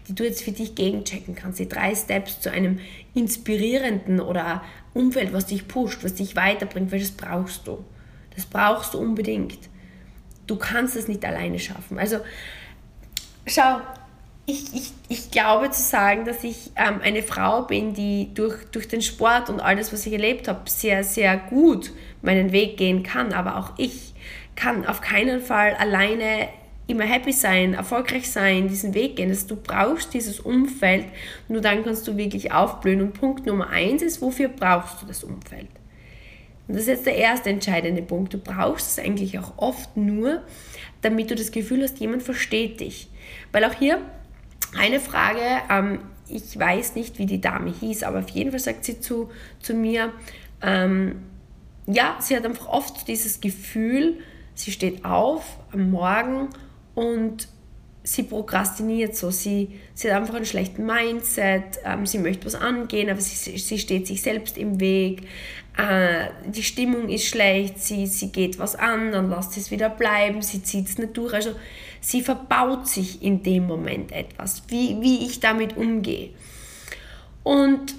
die 0.07 0.15
du 0.15 0.23
jetzt 0.23 0.43
für 0.43 0.51
dich 0.51 0.75
gegenchecken 0.75 1.35
kannst, 1.35 1.59
die 1.59 1.67
drei 1.67 1.93
Steps 1.93 2.39
zu 2.39 2.51
einem 2.51 2.79
inspirierenden 3.13 4.21
oder 4.21 4.63
Umfeld, 4.93 5.33
was 5.33 5.47
dich 5.47 5.67
pusht, 5.67 6.03
was 6.03 6.15
dich 6.15 6.37
weiterbringt, 6.37 6.91
weil 6.91 6.99
das 6.99 7.11
brauchst 7.11 7.67
du. 7.67 7.83
Das 8.33 8.45
brauchst 8.45 8.93
du 8.93 8.97
unbedingt. 8.99 9.59
Du 10.47 10.55
kannst 10.55 10.95
es 10.95 11.07
nicht 11.09 11.25
alleine 11.25 11.59
schaffen. 11.59 11.99
Also, 11.99 12.19
schau, 13.45 13.81
ich, 14.45 14.73
ich, 14.73 14.93
ich 15.09 15.31
glaube 15.31 15.71
zu 15.71 15.81
sagen, 15.81 16.25
dass 16.25 16.43
ich 16.43 16.71
ähm, 16.75 17.01
eine 17.01 17.23
Frau 17.23 17.63
bin, 17.63 17.93
die 17.93 18.33
durch, 18.33 18.63
durch 18.71 18.87
den 18.87 19.01
Sport 19.01 19.49
und 19.49 19.59
alles, 19.59 19.91
was 19.91 20.05
ich 20.05 20.13
erlebt 20.13 20.47
habe, 20.47 20.69
sehr, 20.69 21.03
sehr 21.03 21.35
gut 21.35 21.91
meinen 22.21 22.51
Weg 22.51 22.77
gehen 22.77 23.03
kann. 23.03 23.33
Aber 23.33 23.57
auch 23.57 23.73
ich 23.77 24.13
kann 24.55 24.85
auf 24.85 25.01
keinen 25.01 25.41
Fall 25.41 25.73
alleine 25.75 26.49
immer 26.87 27.03
happy 27.03 27.31
sein, 27.31 27.73
erfolgreich 27.73 28.29
sein, 28.29 28.67
diesen 28.67 28.93
Weg 28.93 29.15
gehen. 29.15 29.29
Also 29.29 29.47
du 29.47 29.55
brauchst 29.55 30.13
dieses 30.13 30.39
Umfeld, 30.39 31.05
nur 31.47 31.61
dann 31.61 31.83
kannst 31.83 32.07
du 32.07 32.15
wirklich 32.15 32.51
aufblühen. 32.51 33.01
Und 33.01 33.13
Punkt 33.13 33.45
Nummer 33.45 33.69
eins 33.69 34.01
ist, 34.01 34.21
wofür 34.21 34.49
brauchst 34.49 35.01
du 35.01 35.05
das 35.05 35.23
Umfeld? 35.23 35.67
Und 36.67 36.75
das 36.75 36.83
ist 36.83 36.87
jetzt 36.87 37.05
der 37.05 37.15
erste 37.15 37.49
entscheidende 37.49 38.01
Punkt. 38.01 38.33
Du 38.33 38.37
brauchst 38.37 38.97
es 38.97 39.03
eigentlich 39.03 39.37
auch 39.39 39.53
oft 39.57 39.97
nur, 39.97 40.43
damit 41.01 41.31
du 41.31 41.35
das 41.35 41.51
Gefühl 41.51 41.83
hast, 41.83 41.99
jemand 41.99 42.23
versteht 42.23 42.79
dich. 42.79 43.09
Weil 43.51 43.65
auch 43.65 43.73
hier 43.73 43.99
eine 44.77 44.99
Frage, 44.99 45.41
ähm, 45.69 45.99
ich 46.27 46.57
weiß 46.57 46.95
nicht, 46.95 47.19
wie 47.19 47.25
die 47.25 47.41
Dame 47.41 47.71
hieß, 47.71 48.03
aber 48.03 48.19
auf 48.19 48.29
jeden 48.29 48.51
Fall 48.51 48.59
sagt 48.59 48.85
sie 48.85 48.99
zu, 48.99 49.29
zu 49.59 49.73
mir, 49.73 50.11
ähm, 50.61 51.21
ja, 51.87 52.17
sie 52.19 52.35
hat 52.35 52.45
einfach 52.45 52.67
oft 52.67 53.07
dieses 53.07 53.41
Gefühl, 53.41 54.19
sie 54.55 54.71
steht 54.71 55.05
auf 55.05 55.59
am 55.71 55.91
Morgen 55.91 56.49
und 56.95 57.47
sie 58.03 58.23
prokrastiniert 58.23 59.15
so, 59.15 59.31
sie, 59.31 59.79
sie 59.93 60.11
hat 60.11 60.21
einfach 60.21 60.35
einen 60.35 60.45
schlechten 60.45 60.85
Mindset, 60.85 61.79
ähm, 61.83 62.05
sie 62.05 62.19
möchte 62.19 62.45
was 62.45 62.55
angehen, 62.55 63.09
aber 63.09 63.19
sie, 63.19 63.57
sie 63.57 63.79
steht 63.79 64.07
sich 64.07 64.21
selbst 64.21 64.57
im 64.57 64.79
Weg, 64.79 65.23
äh, 65.77 66.27
die 66.47 66.63
Stimmung 66.63 67.09
ist 67.09 67.25
schlecht, 67.25 67.79
sie, 67.79 68.07
sie 68.07 68.31
geht 68.31 68.59
was 68.59 68.75
an, 68.75 69.11
dann 69.11 69.29
lässt 69.29 69.53
sie 69.53 69.59
es 69.59 69.71
wieder 69.71 69.89
bleiben, 69.89 70.41
sie 70.41 70.63
zieht 70.63 70.87
es 70.87 70.97
nicht 70.97 71.17
durch, 71.17 71.33
also 71.33 71.51
sie 71.99 72.21
verbaut 72.21 72.87
sich 72.87 73.21
in 73.21 73.43
dem 73.43 73.65
Moment 73.65 74.11
etwas, 74.11 74.63
wie, 74.67 75.01
wie 75.01 75.25
ich 75.25 75.39
damit 75.39 75.75
umgehe. 75.75 76.29
Und 77.43 77.95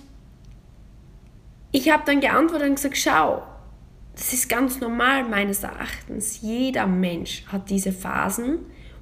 ich 1.72 1.90
habe 1.90 2.04
dann 2.06 2.20
geantwortet 2.20 2.68
und 2.68 2.74
gesagt, 2.76 2.96
schau, 2.96 3.42
das 4.16 4.32
ist 4.32 4.48
ganz 4.48 4.80
normal 4.80 5.28
meines 5.28 5.62
Erachtens. 5.62 6.40
Jeder 6.40 6.86
Mensch 6.86 7.44
hat 7.46 7.68
diese 7.68 7.92
Phasen, 7.92 8.58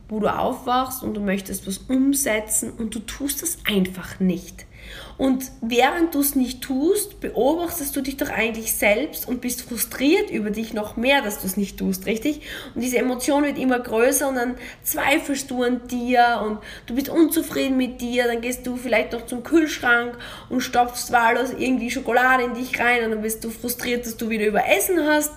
wo 0.08 0.18
du 0.20 0.26
aufwachst 0.28 1.02
und 1.02 1.14
du 1.14 1.20
möchtest 1.20 1.66
was 1.66 1.78
umsetzen 1.78 2.72
und 2.72 2.94
du 2.94 2.98
tust 2.98 3.42
es 3.42 3.58
einfach 3.64 4.20
nicht. 4.20 4.66
Und 5.16 5.44
während 5.60 6.14
du 6.14 6.20
es 6.20 6.34
nicht 6.34 6.60
tust, 6.62 7.20
beobachtest 7.20 7.94
du 7.94 8.00
dich 8.00 8.16
doch 8.16 8.30
eigentlich 8.30 8.72
selbst 8.72 9.28
und 9.28 9.40
bist 9.40 9.62
frustriert 9.62 10.30
über 10.30 10.50
dich 10.50 10.74
noch 10.74 10.96
mehr, 10.96 11.22
dass 11.22 11.40
du 11.40 11.46
es 11.46 11.56
nicht 11.56 11.78
tust, 11.78 12.06
richtig? 12.06 12.40
Und 12.74 12.82
diese 12.82 12.98
Emotion 12.98 13.44
wird 13.44 13.58
immer 13.58 13.78
größer 13.78 14.28
und 14.28 14.34
dann 14.34 14.56
zweifelst 14.82 15.50
du 15.50 15.62
an 15.62 15.86
dir 15.86 16.42
und 16.44 16.58
du 16.86 16.96
bist 16.96 17.08
unzufrieden 17.08 17.76
mit 17.76 18.00
dir, 18.00 18.24
dann 18.24 18.40
gehst 18.40 18.66
du 18.66 18.76
vielleicht 18.76 19.12
noch 19.12 19.26
zum 19.26 19.44
Kühlschrank 19.44 20.18
und 20.48 20.62
stopfst 20.62 21.12
wahllos 21.12 21.50
irgendwie 21.56 21.90
Schokolade 21.90 22.44
in 22.44 22.54
dich 22.54 22.80
rein 22.80 23.04
und 23.04 23.10
dann 23.12 23.22
bist 23.22 23.44
du 23.44 23.50
frustriert, 23.50 24.06
dass 24.06 24.16
du 24.16 24.30
wieder 24.30 24.46
überessen 24.46 24.98
hast. 25.06 25.32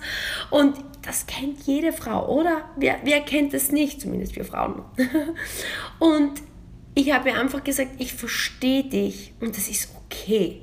Und 0.50 0.76
das 1.02 1.26
kennt 1.26 1.60
jede 1.62 1.92
Frau, 1.92 2.28
oder? 2.28 2.62
Wer, 2.76 2.96
wer 3.04 3.20
kennt 3.20 3.54
es 3.54 3.70
nicht? 3.70 4.00
Zumindest 4.00 4.34
wir 4.34 4.44
Frauen. 4.44 4.82
und 6.00 6.32
ich 6.94 7.12
habe 7.12 7.34
einfach 7.34 7.62
gesagt, 7.62 7.92
ich 7.98 8.14
verstehe 8.14 8.84
dich 8.84 9.32
und 9.40 9.56
das 9.56 9.68
ist 9.68 9.90
okay. 9.96 10.62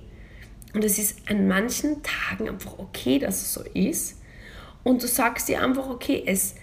Und 0.73 0.83
es 0.83 0.99
ist 0.99 1.29
an 1.29 1.47
manchen 1.47 2.03
Tagen 2.03 2.49
einfach 2.49 2.77
okay, 2.79 3.19
dass 3.19 3.41
es 3.41 3.53
so 3.53 3.63
ist. 3.73 4.19
Und 4.83 5.01
du 5.01 5.07
sagst 5.07 5.47
dir 5.47 5.63
einfach, 5.63 5.87
okay, 5.87 6.23
es, 6.25 6.55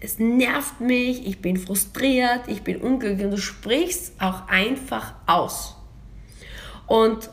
es 0.00 0.18
nervt 0.18 0.80
mich, 0.80 1.26
ich 1.26 1.40
bin 1.40 1.56
frustriert, 1.56 2.42
ich 2.46 2.62
bin 2.62 2.76
unglücklich 2.76 3.24
und 3.24 3.30
du 3.32 3.38
sprichst 3.38 4.20
auch 4.20 4.48
einfach 4.48 5.14
aus. 5.26 5.76
Und 6.86 7.30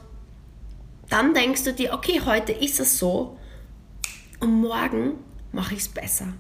dann 1.10 1.34
denkst 1.34 1.66
du 1.66 1.74
dir, 1.74 1.94
okay, 1.94 2.22
heute 2.26 2.54
ist 2.54 2.80
es 2.80 2.98
so 2.98 3.38
und 4.40 4.62
morgen 4.62 5.16
mache 5.52 5.74
ich 5.74 5.82
es 5.82 5.90
besser. 5.90 6.34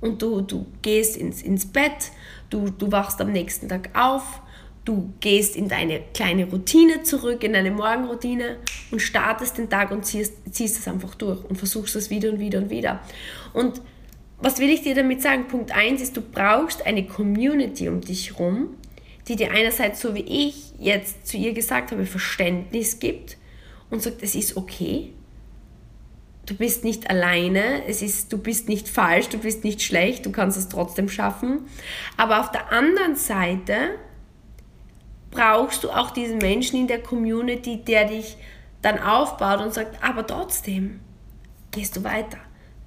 Und 0.00 0.20
du, 0.20 0.40
du 0.40 0.66
gehst 0.82 1.16
ins, 1.16 1.40
ins 1.42 1.66
Bett, 1.66 2.10
du, 2.50 2.70
du 2.70 2.90
wachst 2.90 3.20
am 3.20 3.30
nächsten 3.30 3.68
Tag 3.68 3.90
auf 3.94 4.42
Du 4.86 5.12
gehst 5.18 5.56
in 5.56 5.68
deine 5.68 6.00
kleine 6.14 6.48
Routine 6.48 7.02
zurück, 7.02 7.42
in 7.42 7.54
deine 7.54 7.72
Morgenroutine 7.72 8.58
und 8.92 9.02
startest 9.02 9.58
den 9.58 9.68
Tag 9.68 9.90
und 9.90 10.06
ziehst, 10.06 10.34
ziehst 10.48 10.78
es 10.78 10.86
einfach 10.86 11.16
durch 11.16 11.44
und 11.44 11.56
versuchst 11.56 11.96
es 11.96 12.08
wieder 12.08 12.30
und 12.30 12.38
wieder 12.38 12.60
und 12.60 12.70
wieder. 12.70 13.00
Und 13.52 13.82
was 14.38 14.60
will 14.60 14.70
ich 14.70 14.82
dir 14.82 14.94
damit 14.94 15.22
sagen? 15.22 15.48
Punkt 15.48 15.72
1 15.72 16.00
ist, 16.00 16.16
du 16.16 16.20
brauchst 16.20 16.86
eine 16.86 17.04
Community 17.04 17.88
um 17.88 18.00
dich 18.00 18.30
herum, 18.30 18.76
die 19.26 19.34
dir 19.34 19.50
einerseits, 19.50 20.00
so 20.00 20.14
wie 20.14 20.20
ich 20.20 20.72
jetzt 20.78 21.26
zu 21.26 21.36
ihr 21.36 21.52
gesagt 21.52 21.90
habe, 21.90 22.06
Verständnis 22.06 23.00
gibt 23.00 23.38
und 23.90 24.02
sagt, 24.02 24.22
es 24.22 24.36
ist 24.36 24.56
okay. 24.56 25.12
Du 26.44 26.54
bist 26.54 26.84
nicht 26.84 27.10
alleine, 27.10 27.84
es 27.88 28.02
ist, 28.02 28.32
du 28.32 28.38
bist 28.38 28.68
nicht 28.68 28.88
falsch, 28.88 29.30
du 29.30 29.38
bist 29.38 29.64
nicht 29.64 29.82
schlecht, 29.82 30.26
du 30.26 30.30
kannst 30.30 30.56
es 30.56 30.68
trotzdem 30.68 31.08
schaffen. 31.08 31.62
Aber 32.16 32.38
auf 32.38 32.52
der 32.52 32.70
anderen 32.70 33.16
Seite 33.16 33.96
brauchst 35.36 35.84
du 35.84 35.90
auch 35.90 36.10
diesen 36.10 36.38
Menschen 36.38 36.80
in 36.80 36.86
der 36.86 37.02
Community, 37.02 37.78
der 37.84 38.06
dich 38.06 38.36
dann 38.82 38.98
aufbaut 38.98 39.60
und 39.60 39.74
sagt, 39.74 40.02
aber 40.02 40.26
trotzdem 40.26 41.00
gehst 41.70 41.96
du 41.96 42.04
weiter. 42.04 42.38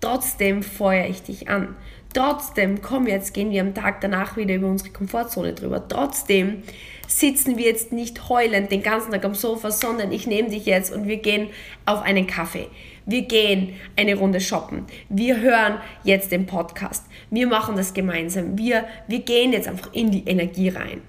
Trotzdem 0.02 0.64
feuere 0.64 1.08
ich 1.08 1.22
dich 1.22 1.50
an. 1.50 1.76
Trotzdem, 2.14 2.82
komm 2.82 3.06
jetzt, 3.06 3.34
gehen 3.34 3.52
wir 3.52 3.62
am 3.62 3.76
Tag 3.76 4.02
danach 4.02 4.36
wieder 4.36 4.56
über 4.56 4.68
unsere 4.68 4.90
Komfortzone 4.90 5.54
drüber. 5.54 5.88
Trotzdem 5.88 6.64
sitzen 7.08 7.58
wir 7.58 7.66
jetzt 7.66 7.92
nicht 7.92 8.30
heulend 8.30 8.72
den 8.72 8.82
ganzen 8.82 9.12
Tag 9.12 9.26
am 9.26 9.36
Sofa, 9.36 9.70
sondern 9.70 10.12
ich 10.12 10.26
nehme 10.26 10.50
dich 10.50 10.66
jetzt 10.66 10.92
und 10.92 11.08
wir 11.08 11.18
gehen 11.18 11.50
auf 11.86 12.02
einen 12.02 12.26
Kaffee. 12.26 12.68
Wir 13.06 13.24
gehen 13.24 13.76
eine 13.96 14.16
Runde 14.16 14.40
shoppen. 14.40 14.86
Wir 15.10 15.40
hören 15.40 15.80
jetzt 16.04 16.32
den 16.32 16.48
Podcast. 16.48 17.06
Wir 17.30 17.46
machen 17.46 17.76
das 17.76 17.94
gemeinsam. 17.94 18.58
Wir, 18.58 18.86
wir 19.08 19.20
gehen 19.20 19.54
jetzt 19.54 19.68
einfach 19.68 19.94
in 19.94 20.10
die 20.12 20.26
Energie 20.26 20.70
rein. 20.70 21.02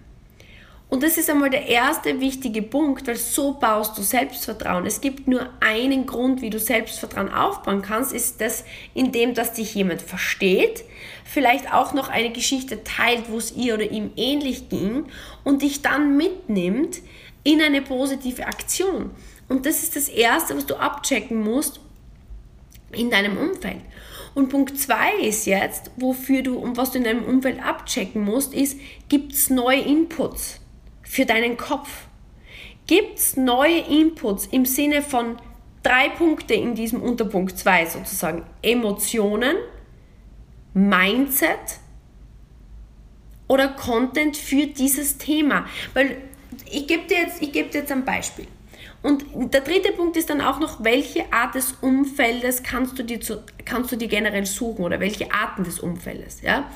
Und 0.91 1.05
das 1.05 1.17
ist 1.19 1.31
einmal 1.31 1.51
der 1.51 1.69
erste 1.69 2.21
wichtige 2.21 2.63
Punkt, 2.63 3.07
weil 3.07 3.15
so 3.17 3.53
baust 3.53 3.97
du 3.97 4.03
Selbstvertrauen. 4.03 4.87
Es 4.87 5.01
gibt 5.01 5.29
nur 5.29 5.49
einen 5.61 6.05
Grund, 6.05 6.43
wie 6.43 6.51
du 6.51 6.59
Selbstvertrauen 6.59 7.33
aufbauen 7.33 7.81
kannst, 7.81 8.13
ist 8.13 8.41
das, 8.41 8.65
indem 8.93 9.35
dass 9.35 9.53
dich 9.53 9.73
jemand 9.73 10.03
versteht, 10.03 10.85
vielleicht 11.25 11.73
auch 11.73 11.95
noch 11.95 12.09
eine 12.09 12.33
Geschichte 12.33 12.83
teilt, 12.83 13.31
wo 13.31 13.39
es 13.39 13.57
ihr 13.57 13.75
oder 13.75 13.89
ihm 13.89 14.11
ähnlich 14.17 14.69
ging 14.69 15.05
und 15.45 15.63
dich 15.63 15.81
dann 15.81 16.17
mitnimmt 16.17 16.99
in 17.45 17.63
eine 17.63 17.83
positive 17.83 18.47
Aktion. 18.47 19.13
Und 19.49 19.67
das 19.67 19.85
ist 19.85 19.95
das 19.95 20.09
Erste, 20.09 20.57
was 20.57 20.67
du 20.67 20.75
abchecken 20.75 21.41
musst 21.41 21.79
in 22.91 23.11
deinem 23.11 23.37
Umfeld. 23.37 23.81
Und 24.35 24.49
Punkt 24.49 24.77
2 24.77 25.21
ist 25.23 25.47
jetzt, 25.47 25.93
wofür 25.97 26.43
du 26.43 26.59
und 26.59 26.77
was 26.77 26.91
du 26.91 26.99
in 26.99 27.05
deinem 27.05 27.25
Umfeld 27.25 27.63
abchecken 27.65 28.25
musst, 28.25 28.55
ist, 28.55 28.77
gibt 29.09 29.33
es 29.33 29.51
neue 29.51 29.81
Inputs? 29.81 30.61
Für 31.11 31.27
deinen 31.27 31.57
Kopf? 31.57 31.89
Gibt 32.87 33.19
es 33.19 33.37
neue 33.37 33.81
Inputs 33.81 34.47
im 34.47 34.65
Sinne 34.65 35.03
von 35.03 35.37
drei 35.83 36.09
Punkte 36.09 36.55
in 36.55 36.77
diesem 36.77 37.03
Unterpunkt 37.03 37.59
2 37.59 37.87
sozusagen? 37.87 38.45
Emotionen, 38.63 39.57
Mindset 40.73 41.81
oder 43.49 43.69
Content 43.69 44.37
für 44.37 44.69
dieses 44.69 45.19
Thema? 45.19 45.67
Weil 45.95 46.17
ich 46.71 46.87
gebe 46.87 47.09
dir, 47.09 47.19
jetzt, 47.23 47.41
geb 47.41 47.73
dir 47.73 47.81
jetzt 47.81 47.91
ein 47.91 48.05
Beispiel. 48.05 48.47
Und 49.03 49.25
der 49.35 49.63
dritte 49.63 49.93
Punkt 49.93 50.17
ist 50.17 50.31
dann 50.31 50.41
auch 50.41 50.61
noch, 50.61 50.85
welche 50.85 51.33
Art 51.33 51.57
des 51.57 51.73
Umfeldes 51.81 52.63
kannst 52.63 52.99
du 52.99 53.03
dir, 53.03 53.21
zu, 53.21 53.43
kannst 53.65 53.91
du 53.91 53.97
dir 53.97 54.09
generell 54.09 54.47
suchen 54.47 54.85
oder 54.85 55.01
welche 55.01 55.33
Arten 55.33 55.65
des 55.65 55.81
Umfeldes. 55.81 56.43
Ja? 56.43 56.71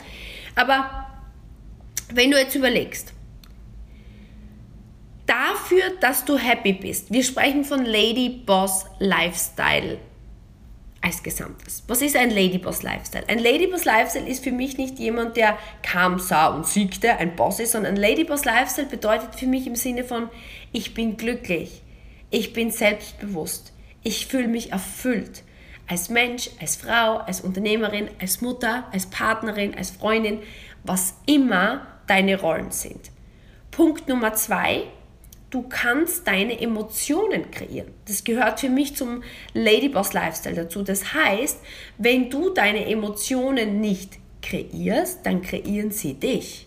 Aber 0.57 1.07
wenn 2.13 2.33
du 2.33 2.39
jetzt 2.39 2.57
überlegst, 2.57 3.14
dafür, 5.27 5.83
dass 6.01 6.25
du 6.25 6.37
happy 6.37 6.73
bist. 6.73 7.13
Wir 7.13 7.25
sprechen 7.25 7.65
von 7.65 7.85
Lady 7.85 8.29
Boss 8.45 8.87
Lifestyle 8.99 9.99
als 11.01 11.23
Gesamtes. 11.23 11.83
Was 11.87 12.01
ist 12.01 12.17
ein 12.17 12.31
Lady 12.31 12.59
Boss 12.59 12.83
Lifestyle? 12.83 13.25
Ein 13.29 13.39
Lady 13.39 13.67
Boss 13.67 13.85
Lifestyle 13.85 14.27
ist 14.27 14.43
für 14.43 14.53
mich 14.53 14.79
nicht 14.79 14.99
jemand, 14.99 15.37
der 15.37 15.59
kam, 15.83 16.19
sah 16.19 16.47
und 16.47 16.67
siegte, 16.67 17.13
ein 17.19 17.37
Boss 17.37 17.61
ist, 17.61 17.73
sondern 17.73 17.95
ein 17.95 18.01
Lady 18.01 18.25
Boss 18.25 18.45
Lifestyle 18.45 18.87
bedeutet 18.87 19.35
für 19.35 19.47
mich 19.47 19.67
im 19.67 19.77
Sinne 19.77 20.05
von, 20.05 20.31
ich 20.73 20.95
bin 20.95 21.17
glücklich, 21.17 21.83
ich 22.31 22.55
bin 22.55 22.71
selbstbewusst, 22.71 23.73
ich 24.03 24.27
fühle 24.27 24.49
mich 24.49 24.73
erfüllt. 24.73 25.43
Als 25.87 26.09
Mensch, 26.09 26.49
als 26.59 26.77
Frau, 26.77 27.19
als 27.19 27.43
Unternehmerin, 27.43 28.09
als 28.19 28.41
Mutter, 28.41 28.89
als 28.91 29.07
Partnerin, 29.07 29.75
als 29.75 29.91
Freundin, 29.91 30.41
was 30.83 31.15
immer 31.27 31.87
deine 32.07 32.41
Rollen 32.41 32.71
sind. 32.71 33.11
Punkt 33.71 34.09
Nummer 34.09 34.33
zwei, 34.33 34.85
du 35.55 35.63
kannst 35.63 36.27
deine 36.27 36.61
Emotionen 36.61 37.49
kreieren. 37.53 37.93
Das 38.07 38.25
gehört 38.25 38.59
für 38.59 38.69
mich 38.69 38.97
zum 38.97 39.23
Ladyboss 39.53 40.13
Lifestyle 40.13 40.57
dazu. 40.57 40.83
Das 40.83 41.15
heißt, 41.15 41.61
wenn 41.97 42.29
du 42.29 42.51
deine 42.51 42.87
Emotionen 42.87 43.81
nicht 43.81 44.19
kreierst, 44.43 45.25
dann 45.25 45.43
kreieren 45.43 45.93
sie 45.93 46.15
dich. 46.15 46.67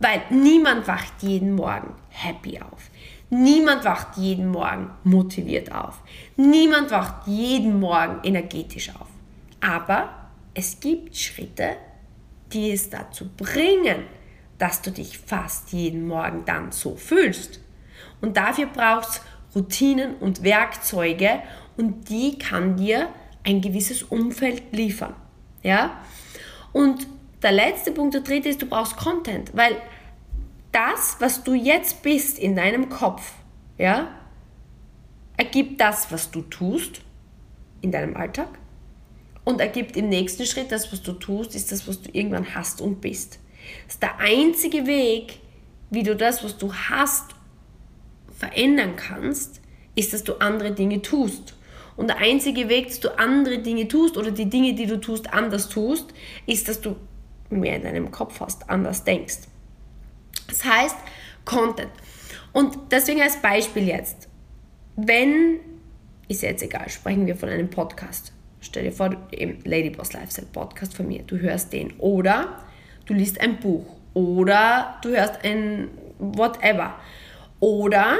Weil 0.00 0.22
niemand 0.30 0.88
wacht 0.88 1.22
jeden 1.22 1.54
Morgen 1.54 1.94
happy 2.08 2.60
auf. 2.60 2.90
Niemand 3.28 3.84
wacht 3.84 4.16
jeden 4.16 4.48
Morgen 4.48 4.90
motiviert 5.04 5.70
auf. 5.70 6.00
Niemand 6.36 6.90
wacht 6.90 7.28
jeden 7.28 7.78
Morgen 7.78 8.18
energetisch 8.24 8.90
auf. 8.90 9.06
Aber 9.60 10.30
es 10.52 10.80
gibt 10.80 11.16
Schritte, 11.16 11.76
die 12.52 12.72
es 12.72 12.90
dazu 12.90 13.28
bringen, 13.36 14.06
dass 14.60 14.82
du 14.82 14.92
dich 14.92 15.18
fast 15.18 15.72
jeden 15.72 16.06
Morgen 16.06 16.44
dann 16.44 16.70
so 16.70 16.94
fühlst. 16.94 17.60
Und 18.20 18.36
dafür 18.36 18.66
brauchst 18.66 19.22
Routinen 19.54 20.14
und 20.16 20.44
Werkzeuge 20.44 21.42
und 21.76 22.08
die 22.08 22.38
kann 22.38 22.76
dir 22.76 23.08
ein 23.42 23.60
gewisses 23.60 24.02
Umfeld 24.02 24.62
liefern. 24.72 25.14
Ja? 25.62 25.98
Und 26.72 27.06
der 27.42 27.52
letzte 27.52 27.90
Punkt, 27.90 28.14
der 28.14 28.20
dritte 28.20 28.50
ist, 28.50 28.60
du 28.60 28.66
brauchst 28.66 28.96
Content, 28.96 29.50
weil 29.56 29.76
das, 30.72 31.16
was 31.20 31.42
du 31.42 31.54
jetzt 31.54 32.02
bist 32.02 32.38
in 32.38 32.54
deinem 32.54 32.90
Kopf, 32.90 33.32
ja, 33.78 34.08
ergibt 35.38 35.80
das, 35.80 36.12
was 36.12 36.30
du 36.30 36.42
tust 36.42 37.00
in 37.80 37.90
deinem 37.90 38.14
Alltag 38.14 38.48
und 39.44 39.60
ergibt 39.60 39.96
im 39.96 40.10
nächsten 40.10 40.44
Schritt 40.44 40.70
das, 40.70 40.92
was 40.92 41.02
du 41.02 41.12
tust, 41.12 41.54
ist 41.54 41.72
das, 41.72 41.88
was 41.88 42.02
du 42.02 42.10
irgendwann 42.12 42.54
hast 42.54 42.82
und 42.82 43.00
bist. 43.00 43.38
Das 43.86 43.94
ist 43.94 44.02
der 44.02 44.18
einzige 44.18 44.86
Weg, 44.86 45.40
wie 45.90 46.02
du 46.02 46.16
das, 46.16 46.44
was 46.44 46.56
du 46.56 46.72
hast, 46.72 47.34
verändern 48.36 48.96
kannst, 48.96 49.60
ist, 49.94 50.12
dass 50.12 50.24
du 50.24 50.40
andere 50.40 50.72
Dinge 50.72 51.02
tust. 51.02 51.54
Und 51.96 52.08
der 52.08 52.16
einzige 52.16 52.68
Weg, 52.68 52.88
dass 52.88 53.00
du 53.00 53.18
andere 53.18 53.58
Dinge 53.58 53.86
tust 53.86 54.16
oder 54.16 54.30
die 54.30 54.48
Dinge, 54.48 54.74
die 54.74 54.86
du 54.86 54.98
tust, 54.98 55.32
anders 55.32 55.68
tust, 55.68 56.06
ist, 56.46 56.68
dass 56.68 56.80
du 56.80 56.96
mehr 57.50 57.76
in 57.76 57.82
deinem 57.82 58.10
Kopf 58.10 58.40
hast, 58.40 58.70
anders 58.70 59.04
denkst. 59.04 59.40
Das 60.46 60.64
heißt, 60.64 60.96
Content. 61.44 61.90
Und 62.52 62.78
deswegen 62.90 63.20
als 63.20 63.36
Beispiel 63.42 63.86
jetzt, 63.86 64.28
wenn, 64.96 65.60
ist 66.28 66.42
jetzt 66.42 66.62
egal, 66.62 66.88
sprechen 66.88 67.26
wir 67.26 67.36
von 67.36 67.48
einem 67.48 67.70
Podcast. 67.70 68.32
Stell 68.60 68.84
dir 68.84 68.92
vor, 68.92 69.16
eben 69.32 69.58
Ladyboss 69.64 70.12
Lifestyle 70.12 70.48
Podcast 70.52 70.94
von 70.94 71.08
mir, 71.08 71.22
du 71.22 71.38
hörst 71.38 71.72
den. 71.72 71.92
Oder 71.98 72.64
du 73.10 73.16
liest 73.16 73.40
ein 73.40 73.58
Buch. 73.58 73.84
Oder 74.14 74.98
du 75.02 75.10
hörst 75.10 75.44
ein 75.44 75.88
whatever. 76.18 76.94
Oder 77.58 78.18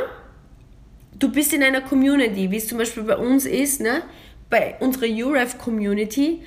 du 1.19 1.31
bist 1.31 1.53
in 1.53 1.63
einer 1.63 1.81
Community, 1.81 2.51
wie 2.51 2.57
es 2.57 2.67
zum 2.67 2.79
Beispiel 2.79 3.05
bei 3.05 3.17
uns 3.17 3.47
ist, 3.47 3.81
ne? 3.81 4.03
bei 4.51 4.75
unserer 4.81 5.07
UREF 5.07 5.59
Community. 5.59 6.43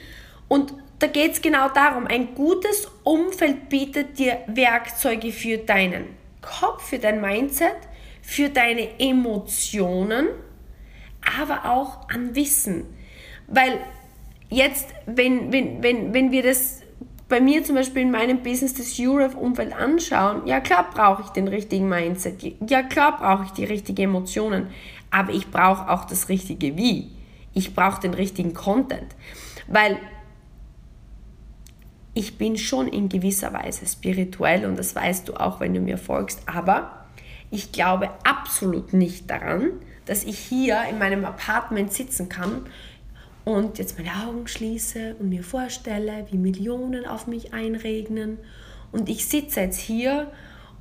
Und 0.50 0.74
da 1.00 1.08
geht 1.08 1.32
es 1.34 1.42
genau 1.42 1.70
darum, 1.70 2.06
ein 2.06 2.36
gutes 2.36 2.90
Umfeld 3.04 3.70
bietet 3.70 4.20
dir 4.20 4.40
Werkzeuge 4.48 5.32
für 5.32 5.58
deinen 5.58 6.08
Kopf, 6.42 6.90
für 6.90 7.00
dein 7.00 7.22
Mindset, 7.22 7.78
für 8.22 8.50
deine 8.50 9.00
Emotionen, 9.00 10.28
aber 11.40 11.72
auch 11.72 12.10
an 12.10 12.36
Wissen. 12.36 12.86
Weil 13.48 13.80
jetzt, 14.50 14.90
wenn, 15.06 15.52
wenn, 15.52 15.82
wenn, 15.82 16.14
wenn 16.14 16.32
wir 16.32 16.44
das 16.44 16.83
bei 17.34 17.42
mir 17.42 17.64
zum 17.64 17.74
Beispiel 17.74 18.04
in 18.04 18.12
meinem 18.12 18.44
Business 18.44 18.76
das 18.76 19.00
UREF-Umfeld 19.00 19.74
anschauen, 19.74 20.46
ja 20.46 20.60
klar 20.60 20.88
brauche 20.94 21.24
ich 21.24 21.30
den 21.30 21.48
richtigen 21.48 21.90
Mindset, 21.90 22.44
ja 22.70 22.84
klar 22.84 23.18
brauche 23.18 23.46
ich 23.46 23.50
die 23.50 23.66
richtigen 23.66 24.04
Emotionen, 24.04 24.68
aber 25.10 25.34
ich 25.34 25.50
brauche 25.50 25.90
auch 25.90 26.06
das 26.06 26.30
richtige 26.30 26.78
Wie. 26.78 27.10
Ich 27.56 27.74
brauche 27.74 28.00
den 28.00 28.14
richtigen 28.14 28.54
Content, 28.54 29.16
weil 29.66 29.98
ich 32.14 32.38
bin 32.38 32.56
schon 32.56 32.88
in 32.88 33.10
gewisser 33.10 33.52
Weise 33.52 33.88
spirituell 33.88 34.68
und 34.68 34.78
das 34.78 34.96
weißt 34.96 35.28
du 35.28 35.34
auch, 35.34 35.60
wenn 35.60 35.74
du 35.74 35.80
mir 35.80 35.98
folgst, 35.98 36.48
aber 36.48 37.08
ich 37.50 37.72
glaube 37.72 38.12
absolut 38.24 38.94
nicht 38.94 39.28
daran, 39.32 39.72
dass 40.06 40.24
ich 40.24 40.38
hier 40.38 40.84
in 40.88 41.00
meinem 41.00 41.26
Apartment 41.26 41.94
sitzen 41.94 42.30
kann 42.30 42.68
und 43.46 43.78
jetzt 43.78 43.98
meine 43.98 44.12
Augen 44.26 44.48
schließe 44.48 45.16
und 45.20 45.30
mir 45.30 45.44
vorstelle, 45.44 46.26
wie 46.32 46.38
Millionen 46.38 47.06
auf 47.06 47.28
mich 47.28 47.54
einregnen 47.54 48.40
und 48.92 49.10
ich 49.10 49.28
sitze 49.28 49.62
jetzt 49.62 49.80
hier 49.80 50.32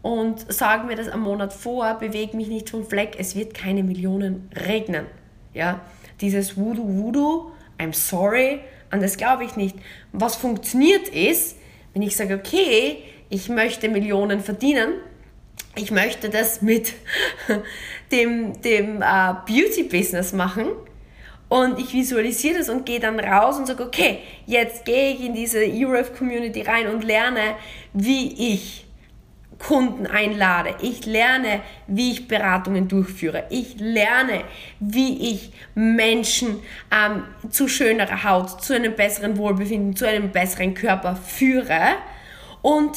und 0.02 0.52
sage 0.52 0.86
mir 0.86 0.96
das 0.96 1.08
am 1.08 1.20
Monat 1.20 1.52
vor, 1.52 1.94
bewege 1.94 2.36
mich 2.36 2.48
nicht 2.48 2.70
vom 2.70 2.84
Fleck, 2.84 3.16
es 3.18 3.34
wird 3.34 3.54
keine 3.54 3.82
Millionen 3.82 4.50
regnen. 4.66 5.06
Ja, 5.54 5.80
dieses 6.20 6.56
Voodoo 6.56 6.86
Voodoo, 6.86 7.52
I'm 7.78 7.94
sorry, 7.94 8.60
an 8.90 9.00
das 9.00 9.16
glaube 9.16 9.44
ich 9.44 9.56
nicht. 9.56 9.76
Was 10.12 10.36
funktioniert 10.36 11.08
ist, 11.08 11.56
wenn 11.94 12.02
ich 12.02 12.16
sage, 12.16 12.34
okay, 12.34 12.98
ich 13.28 13.48
möchte 13.48 13.88
Millionen 13.88 14.40
verdienen, 14.40 14.94
ich 15.74 15.90
möchte 15.90 16.28
das 16.28 16.60
mit 16.60 16.92
dem, 18.12 18.60
dem 18.60 18.98
uh, 18.98 19.34
Beauty-Business 19.46 20.32
machen, 20.32 20.66
und 21.52 21.78
ich 21.78 21.92
visualisiere 21.92 22.60
das 22.60 22.70
und 22.70 22.86
gehe 22.86 22.98
dann 22.98 23.20
raus 23.20 23.58
und 23.58 23.66
sage, 23.66 23.82
okay, 23.82 24.20
jetzt 24.46 24.86
gehe 24.86 25.12
ich 25.12 25.20
in 25.20 25.34
diese 25.34 25.62
URF-Community 25.66 26.62
rein 26.62 26.88
und 26.88 27.04
lerne, 27.04 27.56
wie 27.92 28.54
ich 28.54 28.86
Kunden 29.58 30.06
einlade. 30.06 30.74
Ich 30.80 31.04
lerne, 31.04 31.60
wie 31.86 32.12
ich 32.12 32.26
Beratungen 32.26 32.88
durchführe. 32.88 33.44
Ich 33.50 33.76
lerne, 33.78 34.44
wie 34.80 35.30
ich 35.30 35.52
Menschen 35.74 36.60
ähm, 36.90 37.24
zu 37.50 37.68
schönerer 37.68 38.24
Haut, 38.24 38.64
zu 38.64 38.74
einem 38.74 38.96
besseren 38.96 39.36
Wohlbefinden, 39.36 39.94
zu 39.94 40.08
einem 40.08 40.32
besseren 40.32 40.72
Körper 40.72 41.16
führe 41.16 41.96
und 42.62 42.96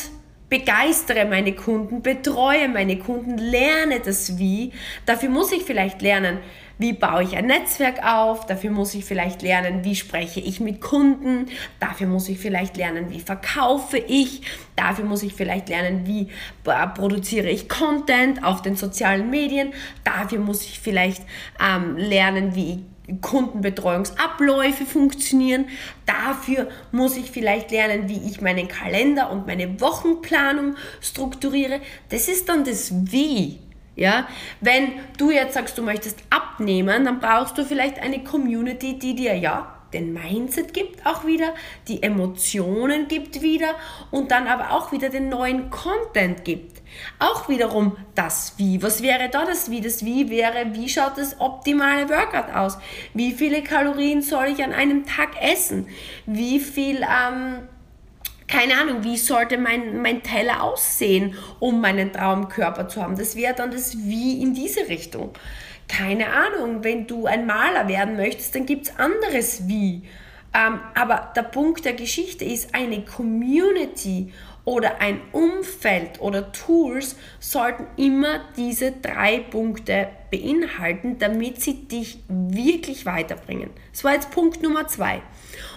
begeistere 0.50 1.26
meine 1.26 1.52
Kunden, 1.54 2.02
betreue 2.02 2.70
meine 2.70 3.00
Kunden, 3.00 3.38
lerne 3.38 4.00
das 4.00 4.38
Wie. 4.38 4.72
Dafür 5.06 5.28
muss 5.28 5.52
ich 5.52 5.64
vielleicht 5.64 6.02
lernen, 6.02 6.38
wie 6.78 6.94
baue 6.94 7.24
ich 7.24 7.36
ein 7.36 7.48
Netzwerk 7.48 8.06
auf, 8.06 8.46
dafür 8.46 8.72
muss 8.72 8.94
ich 8.94 9.06
vielleicht 9.06 9.42
lernen, 9.42 9.84
wie 9.84 9.96
spreche 9.96 10.40
ich 10.40 10.60
mit 10.60 10.82
Kunden, 10.82 11.48
dafür 11.80 12.08
muss 12.08 12.30
ich 12.30 12.40
vielleicht 12.40 12.78
lernen, 12.78 13.10
wie 13.10 13.20
verkaufe 13.20 13.98
ich, 13.98 14.42
dafür 14.76 15.06
muss 15.06 15.24
ich 15.24 15.34
vielleicht 15.34 15.70
lernen, 15.70 16.06
wie 16.06 16.28
produziere 16.64 17.50
ich 17.50 17.70
Content 17.70 18.44
auf 18.44 18.62
den 18.62 18.76
sozialen 18.76 19.30
Medien, 19.30 19.74
dafür 20.04 20.40
muss 20.40 20.64
ich 20.64 20.80
vielleicht 20.80 21.24
ähm, 21.60 21.98
lernen, 21.98 22.56
wie 22.56 22.84
Kundenbetreuungsabläufe 23.22 24.86
funktionieren. 24.86 25.66
Dafür 26.06 26.70
muss 26.92 27.18
ich 27.18 27.32
vielleicht 27.32 27.72
lernen, 27.72 28.10
wie 28.10 28.28
ich 28.28 28.42
meinen 28.42 28.68
Kalender 28.68 29.32
und 29.32 29.46
meine 29.48 29.80
Wochenplanung 29.80 30.76
strukturiere. 31.02 31.82
Das 32.10 32.28
ist 32.28 32.50
dann 32.50 32.64
das 32.64 32.92
Wie. 33.12 33.60
Ja, 33.98 34.28
wenn 34.60 34.92
du 35.18 35.32
jetzt 35.32 35.54
sagst, 35.54 35.78
du 35.78 35.82
möchtest 35.82 36.20
abnehmen, 36.56 37.06
dann 37.06 37.20
brauchst 37.20 37.58
du 37.58 37.66
vielleicht 37.66 38.00
eine 38.00 38.24
Community, 38.24 38.98
die 38.98 39.16
dir 39.16 39.36
ja 39.36 39.72
den 39.94 40.14
Mindset 40.14 40.74
gibt 40.74 41.06
auch 41.06 41.26
wieder, 41.26 41.54
die 41.88 42.04
Emotionen 42.04 43.08
gibt 43.08 43.42
wieder 43.42 43.76
und 44.12 44.32
dann 44.32 44.48
aber 44.48 44.72
auch 44.72 44.92
wieder 44.92 45.10
den 45.10 45.30
neuen 45.30 45.70
Content 45.70 46.44
gibt. 46.44 46.82
Auch 47.20 47.48
wiederum 47.48 47.96
das 48.14 48.56
Wie. 48.58 48.82
Was 48.82 49.02
wäre 49.02 49.30
da 49.30 49.46
das 49.46 49.70
Wie? 49.70 49.82
Das 49.82 50.04
Wie 50.04 50.30
wäre, 50.30 50.74
wie 50.74 50.90
schaut 50.90 51.18
das 51.18 51.40
optimale 51.40 52.10
Workout 52.10 52.54
aus? 52.54 52.78
Wie 53.14 53.32
viele 53.32 53.64
Kalorien 53.64 54.22
soll 54.22 54.48
ich 54.48 54.64
an 54.64 54.74
einem 54.74 55.06
Tag 55.06 55.42
essen? 55.42 55.88
Wie 56.26 56.60
viel 56.60 57.02
ähm, 57.04 57.68
keine 58.48 58.78
Ahnung, 58.78 59.04
wie 59.04 59.18
sollte 59.18 59.58
mein, 59.58 60.02
mein 60.02 60.22
Teller 60.22 60.64
aussehen, 60.64 61.36
um 61.60 61.82
meinen 61.82 62.14
Traumkörper 62.14 62.88
zu 62.88 63.02
haben. 63.02 63.18
Das 63.18 63.36
wäre 63.36 63.56
dann 63.56 63.72
das 63.72 63.98
Wie 63.98 64.42
in 64.42 64.54
diese 64.54 64.88
Richtung. 64.88 65.32
Keine 65.88 66.28
Ahnung, 66.34 66.84
wenn 66.84 67.08
du 67.08 67.26
ein 67.26 67.46
Maler 67.46 67.88
werden 67.88 68.16
möchtest, 68.16 68.56
dann 68.56 68.66
gibt 68.66 68.88
es 68.88 69.00
anderes 69.00 69.68
Wie. 69.68 70.04
Ähm, 70.54 70.80
aber 70.96 71.32
der 71.36 71.44
Punkt 71.44 71.86
der 71.86 71.94
Geschichte 71.94 72.46
ist, 72.46 72.74
eine 72.74 73.04
Community 73.04 74.32
oder 74.66 75.00
ein 75.00 75.22
Umfeld 75.32 76.20
oder 76.20 76.52
Tools 76.52 77.16
sollten 77.40 77.86
immer 77.98 78.42
diese 78.58 78.92
drei 78.92 79.40
Punkte 79.40 80.10
beinhalten, 80.32 81.18
damit 81.20 81.62
sie 81.62 81.88
dich 81.88 82.20
wirklich 82.28 83.06
weiterbringen. 83.06 83.70
Das 83.92 84.04
war 84.04 84.14
jetzt 84.14 84.32
Punkt 84.32 84.64
Nummer 84.64 84.88
zwei. 84.88 85.22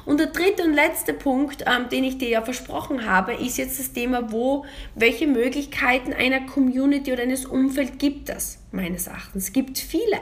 Und 0.06 0.18
der 0.18 0.28
dritte 0.28 0.64
und 0.64 0.72
letzte 0.72 1.12
Punkt, 1.12 1.64
ähm, 1.66 1.88
den 1.90 2.02
ich 2.02 2.16
dir 2.16 2.30
ja 2.30 2.42
versprochen 2.42 3.06
habe, 3.06 3.34
ist 3.34 3.58
jetzt 3.58 3.78
das 3.78 3.92
Thema, 3.92 4.32
wo, 4.32 4.64
welche 4.94 5.26
Möglichkeiten 5.26 6.14
einer 6.14 6.46
Community 6.46 7.12
oder 7.12 7.22
eines 7.22 7.44
Umfelds 7.44 7.98
gibt 7.98 8.30
es, 8.30 8.58
meines 8.72 9.06
Erachtens. 9.06 9.44
Es 9.44 9.52
gibt 9.52 9.78
viele. 9.78 10.18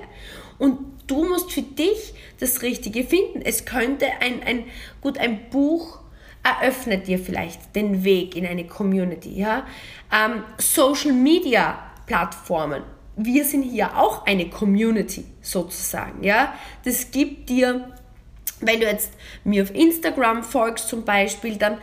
Und 0.58 0.78
du 1.06 1.24
musst 1.24 1.52
für 1.52 1.62
dich 1.62 2.14
das 2.40 2.62
Richtige 2.62 3.04
finden. 3.04 3.42
Es 3.42 3.64
könnte 3.64 4.06
ein, 4.20 4.42
ein 4.42 4.64
gut, 5.00 5.18
ein 5.18 5.48
Buch 5.50 6.00
eröffnet 6.46 7.06
dir 7.06 7.18
vielleicht 7.18 7.74
den 7.74 8.04
Weg 8.04 8.36
in 8.36 8.46
eine 8.46 8.66
Community. 8.66 9.38
Ja? 9.38 9.66
Ähm, 10.12 10.44
Social 10.58 11.12
Media 11.12 11.78
Plattformen. 12.06 12.82
Wir 13.16 13.44
sind 13.44 13.62
hier 13.62 13.96
auch 13.96 14.26
eine 14.26 14.48
Community 14.48 15.24
sozusagen. 15.40 16.22
Ja? 16.22 16.54
Das 16.84 17.10
gibt 17.10 17.48
dir 17.48 17.92
wenn 18.60 18.80
du 18.80 18.86
jetzt 18.86 19.12
mir 19.44 19.62
auf 19.62 19.74
Instagram 19.74 20.42
folgst 20.42 20.88
zum 20.88 21.04
Beispiel, 21.04 21.56
dann 21.56 21.78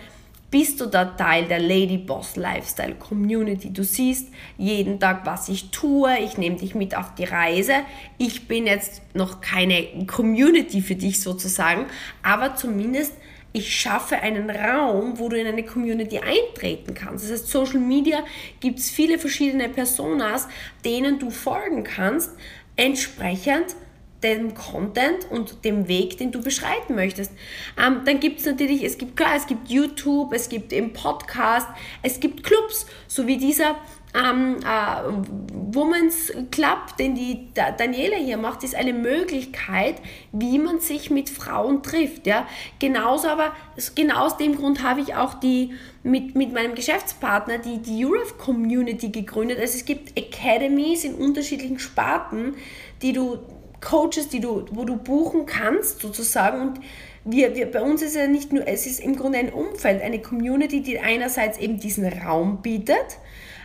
bist 0.50 0.80
du 0.80 0.86
da 0.86 1.06
Teil 1.06 1.46
der 1.46 1.60
Lady 1.60 1.98
Boss 1.98 2.36
Lifestyle 2.36 2.94
Community. 2.96 3.74
Du 3.74 3.84
siehst 3.84 4.30
jeden 4.58 5.00
Tag, 5.00 5.26
was 5.26 5.50
ich 5.50 5.72
tue. 5.72 6.16
Ich 6.20 6.38
nehme 6.38 6.58
dich 6.58 6.76
mit 6.76 6.96
auf 6.96 7.16
die 7.16 7.24
Reise. 7.24 7.74
Ich 8.20 8.48
bin 8.48 8.68
jetzt 8.68 9.02
noch 9.16 9.42
keine 9.42 10.06
Community 10.06 10.82
für 10.82 10.96
dich 10.96 11.22
sozusagen, 11.22 11.88
aber 12.22 12.56
zumindest 12.56 13.14
ich 13.54 13.80
schaffe 13.80 14.18
einen 14.18 14.50
Raum, 14.50 15.20
wo 15.20 15.30
du 15.30 15.40
in 15.40 15.46
eine 15.46 15.64
Community 15.64 16.18
eintreten 16.18 16.96
kannst. 16.96 17.26
Das 17.26 17.32
heißt, 17.32 17.48
Social 17.48 17.80
Media 17.80 18.24
gibt 18.60 18.80
es 18.80 18.90
viele 18.90 19.20
verschiedene 19.20 19.70
Personas, 19.70 20.48
denen 20.84 21.20
du 21.20 21.30
folgen 21.30 21.84
kannst. 21.84 22.32
Entsprechend 22.76 23.76
dem 24.24 24.56
Content 24.56 25.30
und 25.30 25.66
dem 25.66 25.88
Weg, 25.88 26.18
den 26.18 26.32
du 26.32 26.42
beschreiten 26.42 26.96
möchtest. 26.96 27.32
Ähm, 27.78 28.02
dann 28.06 28.20
gibt 28.20 28.40
es 28.40 28.46
natürlich, 28.46 28.84
es 28.84 28.98
gibt 28.98 29.18
klar, 29.18 29.36
es 29.36 29.48
gibt 29.48 29.70
YouTube, 29.70 30.34
es 30.34 30.50
gibt 30.50 30.74
eben 30.74 30.94
Podcast, 30.94 31.68
es 32.02 32.20
gibt 32.20 32.44
Clubs, 32.44 32.86
so 33.08 33.28
wie 33.28 33.38
dieser 33.38 33.76
ähm, 34.16 34.58
äh, 34.64 35.76
Women's 35.76 36.32
Club, 36.52 36.98
den 37.00 37.16
die 37.16 37.50
Daniela 37.54 38.18
hier 38.18 38.38
macht, 38.38 38.64
ist 38.64 38.76
eine 38.76 38.94
Möglichkeit, 38.94 39.96
wie 40.32 40.60
man 40.60 40.80
sich 40.80 41.10
mit 41.10 41.30
Frauen 41.30 41.82
trifft. 41.82 42.28
Ja? 42.28 42.48
Genauso 42.80 43.28
aber, 43.28 43.54
genau 43.96 44.26
aus 44.26 44.38
dem 44.38 44.56
Grund 44.56 44.84
habe 44.84 45.02
ich 45.02 45.16
auch 45.16 45.34
die 45.34 45.74
mit, 46.04 46.36
mit 46.36 46.54
meinem 46.54 46.76
Geschäftspartner 46.76 47.58
die, 47.58 47.80
die 47.80 48.06
Europe 48.06 48.36
Community 48.38 49.10
gegründet. 49.10 49.60
Also 49.60 49.78
es 49.78 49.86
gibt 49.86 50.18
Academies 50.18 51.06
in 51.06 51.16
unterschiedlichen 51.16 51.80
Sparten, 51.80 52.56
die 53.02 53.14
du 53.14 53.40
Coaches, 53.84 54.30
die 54.30 54.40
du, 54.40 54.66
wo 54.72 54.86
du 54.86 54.98
buchen 54.98 55.46
kannst 55.46 56.00
sozusagen 56.00 56.62
und 56.62 56.80
wir, 57.26 57.56
wir, 57.56 57.72
bei 57.72 57.82
uns 57.82 58.02
ist 58.02 58.16
ja 58.16 58.28
nicht 58.28 58.52
nur, 58.52 58.68
es 58.68 58.86
ist 58.86 59.00
im 59.00 59.16
Grunde 59.16 59.40
ein 59.40 59.54
Umfeld, 59.54 60.02
eine 60.02 60.20
Community, 60.20 60.82
die 60.82 61.00
einerseits 61.00 61.58
eben 61.58 61.80
diesen 61.80 62.06
Raum 62.06 62.62
bietet, 62.62 63.18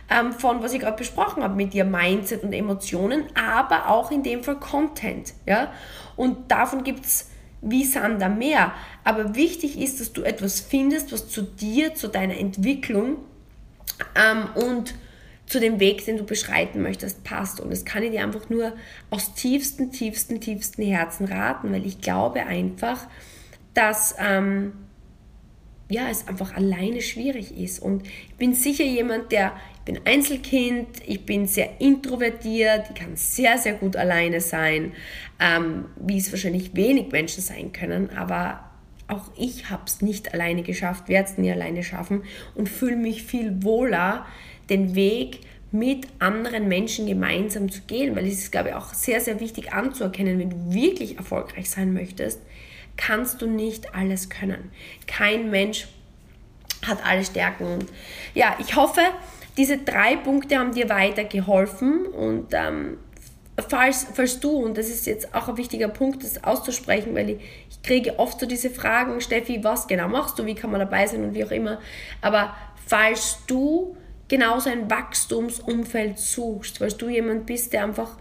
ähm, 0.09 0.31
von 0.31 0.63
was 0.63 0.73
ich 0.73 0.79
gerade 0.79 0.97
besprochen 0.97 1.43
habe 1.43 1.55
mit 1.55 1.73
dir, 1.73 1.83
Mindset 1.83 2.43
und 2.43 2.53
Emotionen, 2.53 3.25
aber 3.35 3.89
auch 3.89 4.11
in 4.11 4.23
dem 4.23 4.43
Fall 4.43 4.59
Content. 4.59 5.33
Ja? 5.45 5.73
Und 6.15 6.51
davon 6.51 6.83
gibt 6.83 7.05
es 7.05 7.29
wie 7.61 7.83
Sander 7.83 8.29
mehr. 8.29 8.73
Aber 9.03 9.35
wichtig 9.35 9.79
ist, 9.79 9.99
dass 9.99 10.13
du 10.13 10.23
etwas 10.23 10.61
findest, 10.61 11.11
was 11.11 11.29
zu 11.29 11.41
dir, 11.41 11.93
zu 11.93 12.07
deiner 12.07 12.37
Entwicklung 12.37 13.17
ähm, 14.15 14.47
und 14.55 14.95
zu 15.49 15.59
dem 15.59 15.79
Weg, 15.79 16.05
den 16.05 16.17
du 16.17 16.23
beschreiten 16.23 16.81
möchtest, 16.81 17.23
passt. 17.23 17.59
Und 17.59 17.71
das 17.71 17.83
kann 17.83 18.03
ich 18.03 18.11
dir 18.11 18.23
einfach 18.23 18.49
nur 18.49 18.73
aus 19.09 19.33
tiefsten, 19.33 19.91
tiefsten, 19.91 20.39
tiefsten 20.39 20.83
Herzen 20.83 21.25
raten, 21.25 21.73
weil 21.73 21.85
ich 21.85 22.01
glaube 22.01 22.45
einfach, 22.45 23.07
dass 23.73 24.15
ähm, 24.19 24.73
ja, 25.89 26.07
es 26.09 26.27
einfach 26.27 26.55
alleine 26.55 27.01
schwierig 27.01 27.57
ist. 27.57 27.79
Und 27.79 28.05
ich 28.05 28.35
bin 28.35 28.53
sicher 28.53 28.83
jemand, 28.83 29.31
der, 29.31 29.53
ich 29.73 29.81
bin 29.93 29.99
Einzelkind, 30.05 30.87
ich 31.07 31.25
bin 31.25 31.47
sehr 31.47 31.81
introvertiert, 31.81 32.85
ich 32.89 32.95
kann 32.95 33.15
sehr, 33.15 33.57
sehr 33.57 33.73
gut 33.73 33.95
alleine 33.95 34.41
sein, 34.41 34.91
ähm, 35.39 35.85
wie 35.95 36.19
es 36.19 36.31
wahrscheinlich 36.31 36.75
wenig 36.75 37.11
Menschen 37.11 37.41
sein 37.41 37.73
können, 37.73 38.11
aber 38.11 38.65
auch 39.07 39.31
ich 39.35 39.71
habe 39.71 39.81
es 39.87 40.03
nicht 40.03 40.35
alleine 40.35 40.61
geschafft, 40.61 41.09
werde 41.09 41.29
es 41.31 41.37
nie 41.39 41.51
alleine 41.51 41.81
schaffen 41.81 42.21
und 42.53 42.69
fühle 42.69 42.95
mich 42.95 43.23
viel 43.23 43.63
wohler, 43.63 44.27
den 44.69 44.95
Weg 44.95 45.41
mit 45.71 46.07
anderen 46.17 46.67
Menschen 46.67 47.05
gemeinsam 47.05 47.71
zu 47.71 47.81
gehen, 47.81 48.15
weil 48.15 48.25
es 48.25 48.39
ist, 48.39 48.51
glaube 48.51 48.69
ich, 48.69 48.75
auch 48.75 48.93
sehr, 48.93 49.21
sehr 49.21 49.39
wichtig 49.39 49.71
anzuerkennen, 49.71 50.39
wenn 50.39 50.49
du 50.49 50.73
wirklich 50.73 51.17
erfolgreich 51.17 51.69
sein 51.69 51.93
möchtest, 51.93 52.41
kannst 52.97 53.41
du 53.41 53.47
nicht 53.47 53.93
alles 53.93 54.29
können. 54.29 54.71
Kein 55.05 55.51
Mensch 55.51 55.87
hat 56.85 57.05
alle 57.05 57.23
Stärken. 57.23 57.65
Und 57.65 57.85
ja, 58.33 58.55
ich 58.59 58.75
hoffe, 58.75 59.01
diese 59.57 59.77
drei 59.77 60.15
Punkte 60.15 60.57
haben 60.57 60.73
dir 60.73 60.89
weitergeholfen 60.89 62.05
und 62.07 62.53
ähm, 62.53 62.97
falls, 63.67 64.07
falls 64.13 64.39
du, 64.39 64.51
und 64.51 64.77
das 64.77 64.89
ist 64.89 65.05
jetzt 65.05 65.35
auch 65.35 65.49
ein 65.49 65.57
wichtiger 65.57 65.89
Punkt, 65.89 66.23
das 66.23 66.43
auszusprechen, 66.43 67.13
weil 67.13 67.31
ich, 67.31 67.39
ich 67.69 67.81
kriege 67.81 68.17
oft 68.17 68.39
so 68.39 68.45
diese 68.45 68.69
Fragen, 68.69 69.19
Steffi, 69.21 69.63
was 69.63 69.87
genau 69.87 70.07
machst 70.07 70.39
du, 70.39 70.45
wie 70.45 70.55
kann 70.55 70.71
man 70.71 70.79
dabei 70.79 71.05
sein 71.07 71.23
und 71.23 71.33
wie 71.33 71.43
auch 71.43 71.51
immer, 71.51 71.79
aber 72.21 72.55
falls 72.87 73.39
du 73.47 73.95
genauso 74.29 74.69
ein 74.69 74.89
Wachstumsumfeld 74.89 76.17
suchst, 76.17 76.79
weil 76.79 76.93
du 76.93 77.09
jemand 77.09 77.45
bist, 77.45 77.73
der 77.73 77.83
einfach 77.83 78.15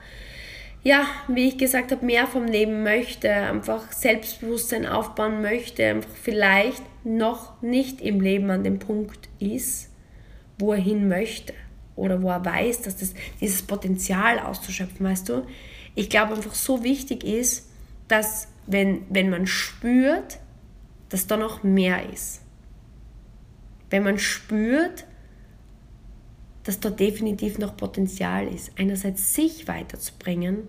ja, 0.82 1.06
wie 1.26 1.48
ich 1.48 1.58
gesagt 1.58 1.90
habe, 1.90 2.06
mehr 2.06 2.26
vom 2.26 2.46
Leben 2.46 2.82
möchte, 2.82 3.30
einfach 3.30 3.92
Selbstbewusstsein 3.92 4.86
aufbauen 4.86 5.42
möchte, 5.42 5.84
einfach 5.84 6.14
vielleicht 6.22 6.82
noch 7.04 7.60
nicht 7.62 8.00
im 8.00 8.20
Leben 8.20 8.50
an 8.50 8.64
dem 8.64 8.78
Punkt 8.78 9.28
ist, 9.38 9.90
wo 10.58 10.72
er 10.72 10.80
hin 10.80 11.08
möchte 11.08 11.52
oder 11.96 12.22
wo 12.22 12.30
er 12.30 12.44
weiß, 12.44 12.82
dass 12.82 12.96
das, 12.96 13.14
dieses 13.40 13.62
Potenzial 13.62 14.38
auszuschöpfen, 14.38 15.04
weißt 15.04 15.28
du? 15.28 15.46
Ich 15.94 16.08
glaube 16.10 16.34
einfach 16.34 16.54
so 16.54 16.84
wichtig 16.84 17.24
ist, 17.24 17.68
dass 18.06 18.48
wenn, 18.66 19.02
wenn 19.10 19.30
man 19.30 19.46
spürt, 19.46 20.38
dass 21.08 21.26
da 21.26 21.36
noch 21.36 21.62
mehr 21.64 22.08
ist. 22.12 22.42
Wenn 23.90 24.04
man 24.04 24.18
spürt, 24.18 25.06
dass 26.68 26.80
da 26.80 26.90
definitiv 26.90 27.56
noch 27.56 27.78
Potenzial 27.78 28.46
ist. 28.46 28.72
Einerseits 28.76 29.34
sich 29.34 29.68
weiterzubringen, 29.68 30.64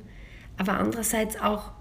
aber 0.55 0.79
andererseits 0.79 1.37
auch 1.41 1.73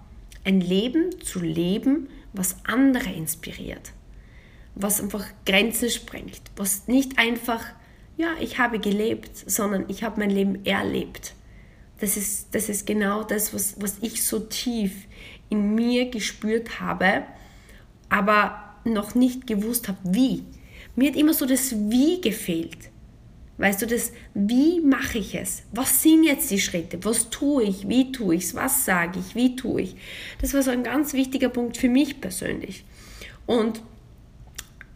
ein 0.42 0.60
Leben 0.60 1.20
zu 1.22 1.38
leben, 1.38 2.08
was 2.32 2.56
andere 2.64 3.12
inspiriert, 3.12 3.92
was 4.74 5.00
einfach 5.00 5.24
Grenzen 5.46 5.88
sprengt, 5.88 6.42
was 6.56 6.88
nicht 6.88 7.16
einfach, 7.16 7.64
ja, 8.16 8.30
ich 8.40 8.58
habe 8.58 8.80
gelebt, 8.80 9.30
sondern 9.48 9.84
ich 9.86 10.02
habe 10.02 10.18
mein 10.18 10.30
Leben 10.30 10.64
erlebt. 10.64 11.34
Das 12.00 12.16
ist, 12.16 12.52
das 12.56 12.68
ist 12.68 12.88
genau 12.88 13.22
das, 13.22 13.54
was, 13.54 13.80
was 13.80 13.98
ich 14.00 14.26
so 14.26 14.40
tief 14.40 15.06
in 15.48 15.76
mir 15.76 16.10
gespürt 16.10 16.80
habe, 16.80 17.22
aber 18.08 18.74
noch 18.82 19.14
nicht 19.14 19.46
gewusst 19.46 19.86
habe, 19.86 19.98
wie. 20.02 20.42
Mir 20.96 21.10
hat 21.10 21.16
immer 21.16 21.34
so 21.34 21.46
das 21.46 21.70
Wie 21.88 22.20
gefehlt. 22.20 22.90
Weißt 23.58 23.82
du 23.82 23.86
das, 23.86 24.12
wie 24.34 24.80
mache 24.80 25.18
ich 25.18 25.34
es? 25.34 25.64
Was 25.72 26.02
sind 26.02 26.22
jetzt 26.22 26.50
die 26.50 26.60
Schritte? 26.60 27.04
Was 27.04 27.28
tue 27.28 27.64
ich? 27.64 27.88
Wie 27.88 28.12
tue 28.12 28.36
ich 28.36 28.44
es? 28.44 28.54
Was 28.54 28.84
sage 28.84 29.18
ich? 29.18 29.34
Wie 29.34 29.56
tue 29.56 29.82
ich? 29.82 29.96
Das 30.40 30.54
war 30.54 30.62
so 30.62 30.70
ein 30.70 30.84
ganz 30.84 31.12
wichtiger 31.12 31.48
Punkt 31.48 31.76
für 31.76 31.88
mich 31.88 32.20
persönlich. 32.20 32.84
Und 33.46 33.82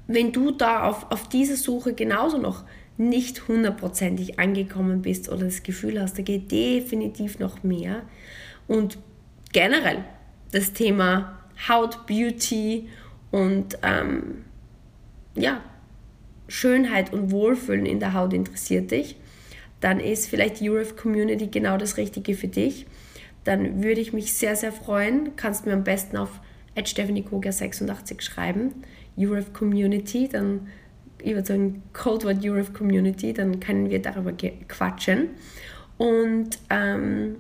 wenn 0.07 0.33
du 0.33 0.53
da 0.53 0.85
auf, 0.85 1.11
auf 1.11 1.29
dieser 1.29 1.57
Suche 1.57 1.93
genauso 1.93 2.39
noch 2.39 2.65
nicht 2.99 3.49
hundertprozentig 3.49 4.39
angekommen 4.39 5.03
bist 5.03 5.29
oder 5.29 5.47
das 5.47 5.65
Gefühl 5.65 6.01
hast, 6.01 6.19
da 6.19 6.23
geht 6.23 6.53
definitiv 6.53 7.41
noch 7.41 7.65
mehr 7.65 8.03
und 8.69 8.99
generell 9.53 10.05
das 10.53 10.73
Thema 10.73 11.39
Haut, 11.69 12.07
Beauty 12.07 12.89
und 13.31 13.79
ähm, 13.83 14.45
ja, 15.35 15.63
Schönheit 16.49 17.13
und 17.13 17.31
Wohlfühlen 17.31 17.87
in 17.87 18.01
der 18.01 18.15
Haut 18.15 18.33
interessiert 18.33 18.91
dich, 18.91 19.17
dann 19.81 20.01
ist 20.01 20.29
vielleicht 20.29 20.61
die 20.61 20.71
Uref 20.71 20.97
Community 20.97 21.49
genau 21.49 21.77
das 21.77 21.97
Richtige 21.97 22.35
für 22.35 22.49
dich. 22.49 22.87
Dann 23.45 23.83
würde 23.83 24.01
ich 24.01 24.13
mich 24.13 24.35
sehr, 24.35 24.55
sehr 24.55 24.73
freuen. 24.73 25.35
Kannst 25.37 25.67
mir 25.67 25.73
am 25.73 25.85
besten 25.85 26.17
auf 26.17 26.41
stephaniekogler86 26.77 28.21
schreiben, 28.21 28.73
Uref 29.17 29.53
Community, 29.53 30.29
dann 30.29 30.69
ich 31.23 31.35
würde 31.35 31.47
sagen 31.47 31.83
Coldword 31.93 32.45
Uref 32.45 32.73
Community, 32.73 33.33
dann 33.33 33.61
können 33.61 33.91
wir 33.91 34.03
darüber 34.03 34.33
quatschen. 34.33 35.31
Und 35.97 36.59
ähm, 36.71 37.37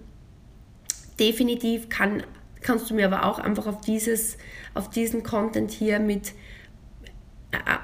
definitiv 1.19 1.89
kann, 1.89 2.23
kannst 2.61 2.91
du 2.91 2.95
mir 2.95 3.07
aber 3.07 3.25
auch 3.25 3.39
einfach 3.39 3.67
auf, 3.67 3.81
dieses, 3.81 4.39
auf 4.75 4.89
diesen 4.91 5.23
Content 5.23 5.71
hier 5.71 5.99
mit 5.99 6.33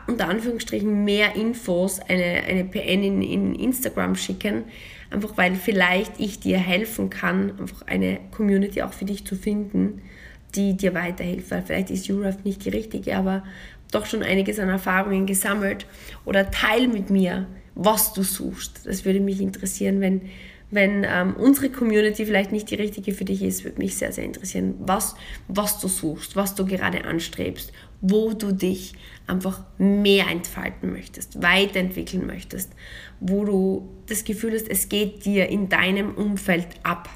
unter 0.06 0.28
Anführungsstrichen 0.28 1.04
mehr 1.04 1.36
Infos, 1.36 2.00
eine, 2.00 2.42
eine 2.48 2.64
PN 2.64 3.02
in, 3.02 3.22
in 3.22 3.54
Instagram 3.54 4.14
schicken, 4.16 4.64
einfach 5.10 5.36
weil 5.36 5.54
vielleicht 5.54 6.18
ich 6.18 6.40
dir 6.40 6.58
helfen 6.58 7.10
kann, 7.10 7.58
einfach 7.58 7.82
eine 7.86 8.18
Community 8.30 8.82
auch 8.82 8.92
für 8.92 9.04
dich 9.04 9.26
zu 9.26 9.36
finden, 9.36 10.02
die 10.54 10.76
dir 10.76 10.94
weiterhilft, 10.94 11.50
weil 11.50 11.62
vielleicht 11.62 11.90
ist 11.90 12.10
Europe 12.10 12.38
nicht 12.44 12.64
die 12.64 12.70
richtige, 12.70 13.16
aber 13.16 13.42
doch 13.90 14.06
schon 14.06 14.22
einiges 14.22 14.58
an 14.58 14.68
Erfahrungen 14.68 15.26
gesammelt. 15.26 15.86
Oder 16.24 16.50
teil 16.50 16.88
mit 16.88 17.10
mir, 17.10 17.46
was 17.74 18.12
du 18.12 18.22
suchst. 18.22 18.86
Das 18.86 19.04
würde 19.04 19.20
mich 19.20 19.40
interessieren, 19.40 20.00
wenn, 20.00 20.22
wenn 20.70 21.06
ähm, 21.08 21.34
unsere 21.36 21.70
Community 21.70 22.26
vielleicht 22.26 22.52
nicht 22.52 22.70
die 22.70 22.74
richtige 22.74 23.12
für 23.12 23.24
dich 23.24 23.42
ist, 23.42 23.64
würde 23.64 23.78
mich 23.78 23.96
sehr, 23.96 24.12
sehr 24.12 24.24
interessieren, 24.24 24.74
was, 24.80 25.14
was 25.48 25.80
du 25.80 25.88
suchst, 25.88 26.36
was 26.36 26.54
du 26.54 26.66
gerade 26.66 27.04
anstrebst, 27.04 27.72
wo 28.00 28.32
du 28.32 28.52
dich 28.52 28.94
einfach 29.26 29.64
mehr 29.76 30.28
entfalten 30.28 30.92
möchtest, 30.92 31.42
weiterentwickeln 31.42 32.26
möchtest, 32.26 32.72
wo 33.20 33.44
du 33.44 33.88
das 34.06 34.24
Gefühl 34.24 34.54
hast, 34.54 34.68
es 34.68 34.88
geht 34.88 35.24
dir 35.24 35.48
in 35.48 35.68
deinem 35.68 36.14
Umfeld 36.14 36.68
ab. 36.82 37.08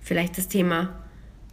Vielleicht 0.00 0.38
das 0.38 0.48
Thema 0.48 0.94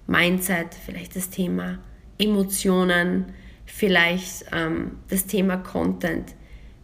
Mindset, 0.08 0.68
vielleicht 0.86 1.16
das 1.16 1.30
Thema 1.30 1.80
Emotionen, 2.18 3.34
vielleicht 3.66 4.46
ähm, 4.52 5.00
das 5.10 5.26
Thema 5.26 5.58
Content. 5.58 6.36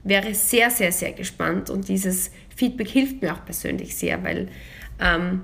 Wäre 0.03 0.33
sehr, 0.33 0.71
sehr, 0.71 0.91
sehr 0.91 1.13
gespannt 1.13 1.69
und 1.69 1.87
dieses 1.87 2.31
Feedback 2.55 2.89
hilft 2.89 3.21
mir 3.21 3.33
auch 3.33 3.45
persönlich 3.45 3.95
sehr, 3.95 4.23
weil 4.23 4.49
ähm, 4.99 5.43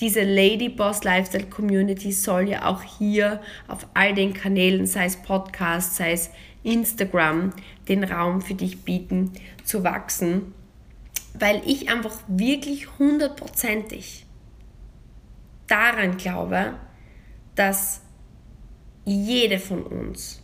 diese 0.00 0.22
Lady 0.22 0.68
Boss 0.68 1.04
Lifestyle 1.04 1.46
Community 1.46 2.12
soll 2.12 2.48
ja 2.48 2.66
auch 2.66 2.82
hier 2.82 3.40
auf 3.66 3.86
all 3.94 4.14
den 4.14 4.34
Kanälen, 4.34 4.86
sei 4.86 5.06
es 5.06 5.16
Podcast, 5.16 5.96
sei 5.96 6.12
es 6.12 6.30
Instagram, 6.62 7.52
den 7.88 8.04
Raum 8.04 8.42
für 8.42 8.54
dich 8.54 8.82
bieten, 8.82 9.32
zu 9.64 9.84
wachsen, 9.84 10.52
weil 11.34 11.62
ich 11.64 11.88
einfach 11.88 12.18
wirklich 12.26 12.98
hundertprozentig 12.98 14.26
daran 15.66 16.16
glaube, 16.16 16.74
dass 17.54 18.02
jede 19.04 19.58
von 19.58 19.82
uns 19.82 20.42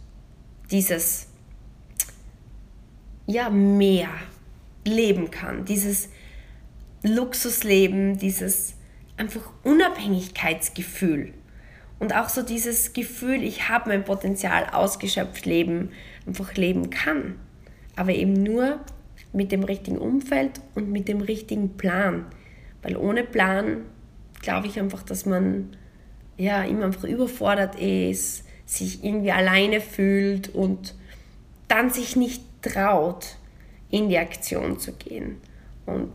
dieses 0.71 1.29
ja 3.27 3.51
mehr 3.51 4.09
leben 4.85 5.31
kann, 5.31 5.65
dieses 5.65 6.09
Luxusleben, 7.03 8.19
dieses 8.19 8.75
einfach 9.23 9.51
Unabhängigkeitsgefühl. 9.63 11.33
Und 12.01 12.13
auch 12.15 12.29
so 12.29 12.43
dieses 12.43 12.93
Gefühl, 12.93 13.45
ich 13.45 13.69
habe 13.69 13.91
mein 13.91 14.05
Potenzial 14.05 14.67
ausgeschöpft 14.73 15.47
leben, 15.47 15.91
einfach 16.27 16.55
leben 16.55 16.91
kann, 16.91 17.37
aber 17.95 18.11
eben 18.13 18.33
nur 18.33 18.81
mit 19.33 19.53
dem 19.53 19.63
richtigen 19.63 19.99
Umfeld 19.99 20.61
und 20.75 20.91
mit 20.91 21.07
dem 21.07 21.21
richtigen 21.21 21.77
Plan, 21.77 22.27
weil 22.83 22.97
ohne 22.97 23.23
Plan 23.23 23.83
glaube 24.43 24.67
ich 24.67 24.81
einfach, 24.81 25.05
dass 25.05 25.25
man 25.25 25.77
ja 26.37 26.65
immer 26.65 26.87
einfach 26.87 27.05
überfordert 27.05 27.77
ist, 27.79 28.45
sich 28.67 29.05
irgendwie 29.05 29.31
alleine 29.31 29.81
fühlt 29.81 30.53
und 30.53 30.97
dann 31.69 31.91
sich 31.91 32.17
nicht 32.17 32.43
traut, 32.61 33.37
in 33.91 34.09
die 34.09 34.19
Aktion 34.19 34.81
zu 34.81 34.93
gehen. 34.95 35.37
Und 35.87 36.11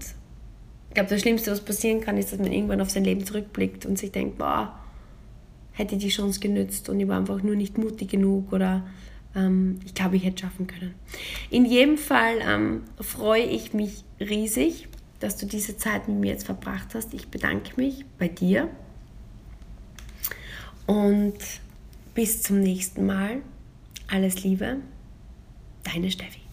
glaube, 0.97 1.11
das 1.11 1.21
Schlimmste, 1.21 1.51
was 1.51 1.61
passieren 1.61 2.01
kann, 2.01 2.17
ist, 2.17 2.31
dass 2.31 2.39
man 2.39 2.51
irgendwann 2.51 2.81
auf 2.81 2.89
sein 2.89 3.03
Leben 3.03 3.23
zurückblickt 3.23 3.85
und 3.85 3.99
sich 3.99 4.11
denkt, 4.11 4.39
boah, 4.39 4.79
hätte 5.71 5.95
die 5.95 6.09
Chance 6.09 6.39
genützt 6.39 6.89
und 6.89 6.99
ich 6.99 7.07
war 7.07 7.19
einfach 7.19 7.43
nur 7.43 7.55
nicht 7.55 7.77
mutig 7.77 8.09
genug 8.09 8.51
oder 8.51 8.83
ähm, 9.35 9.79
ich 9.85 9.93
glaube, 9.93 10.15
ich 10.15 10.25
hätte 10.25 10.41
schaffen 10.41 10.65
können. 10.65 10.95
In 11.51 11.65
jedem 11.65 11.99
Fall 11.99 12.39
ähm, 12.41 12.81
freue 12.99 13.43
ich 13.43 13.73
mich 13.73 14.05
riesig, 14.19 14.87
dass 15.19 15.37
du 15.37 15.45
diese 15.45 15.77
Zeit 15.77 16.07
mit 16.07 16.17
mir 16.17 16.31
jetzt 16.31 16.47
verbracht 16.47 16.95
hast. 16.95 17.13
Ich 17.13 17.27
bedanke 17.27 17.79
mich 17.79 18.03
bei 18.17 18.27
dir 18.27 18.67
und 20.87 21.37
bis 22.15 22.41
zum 22.41 22.59
nächsten 22.59 23.05
Mal. 23.05 23.43
Alles 24.07 24.43
Liebe, 24.43 24.77
deine 25.83 26.09
Steffi. 26.09 26.46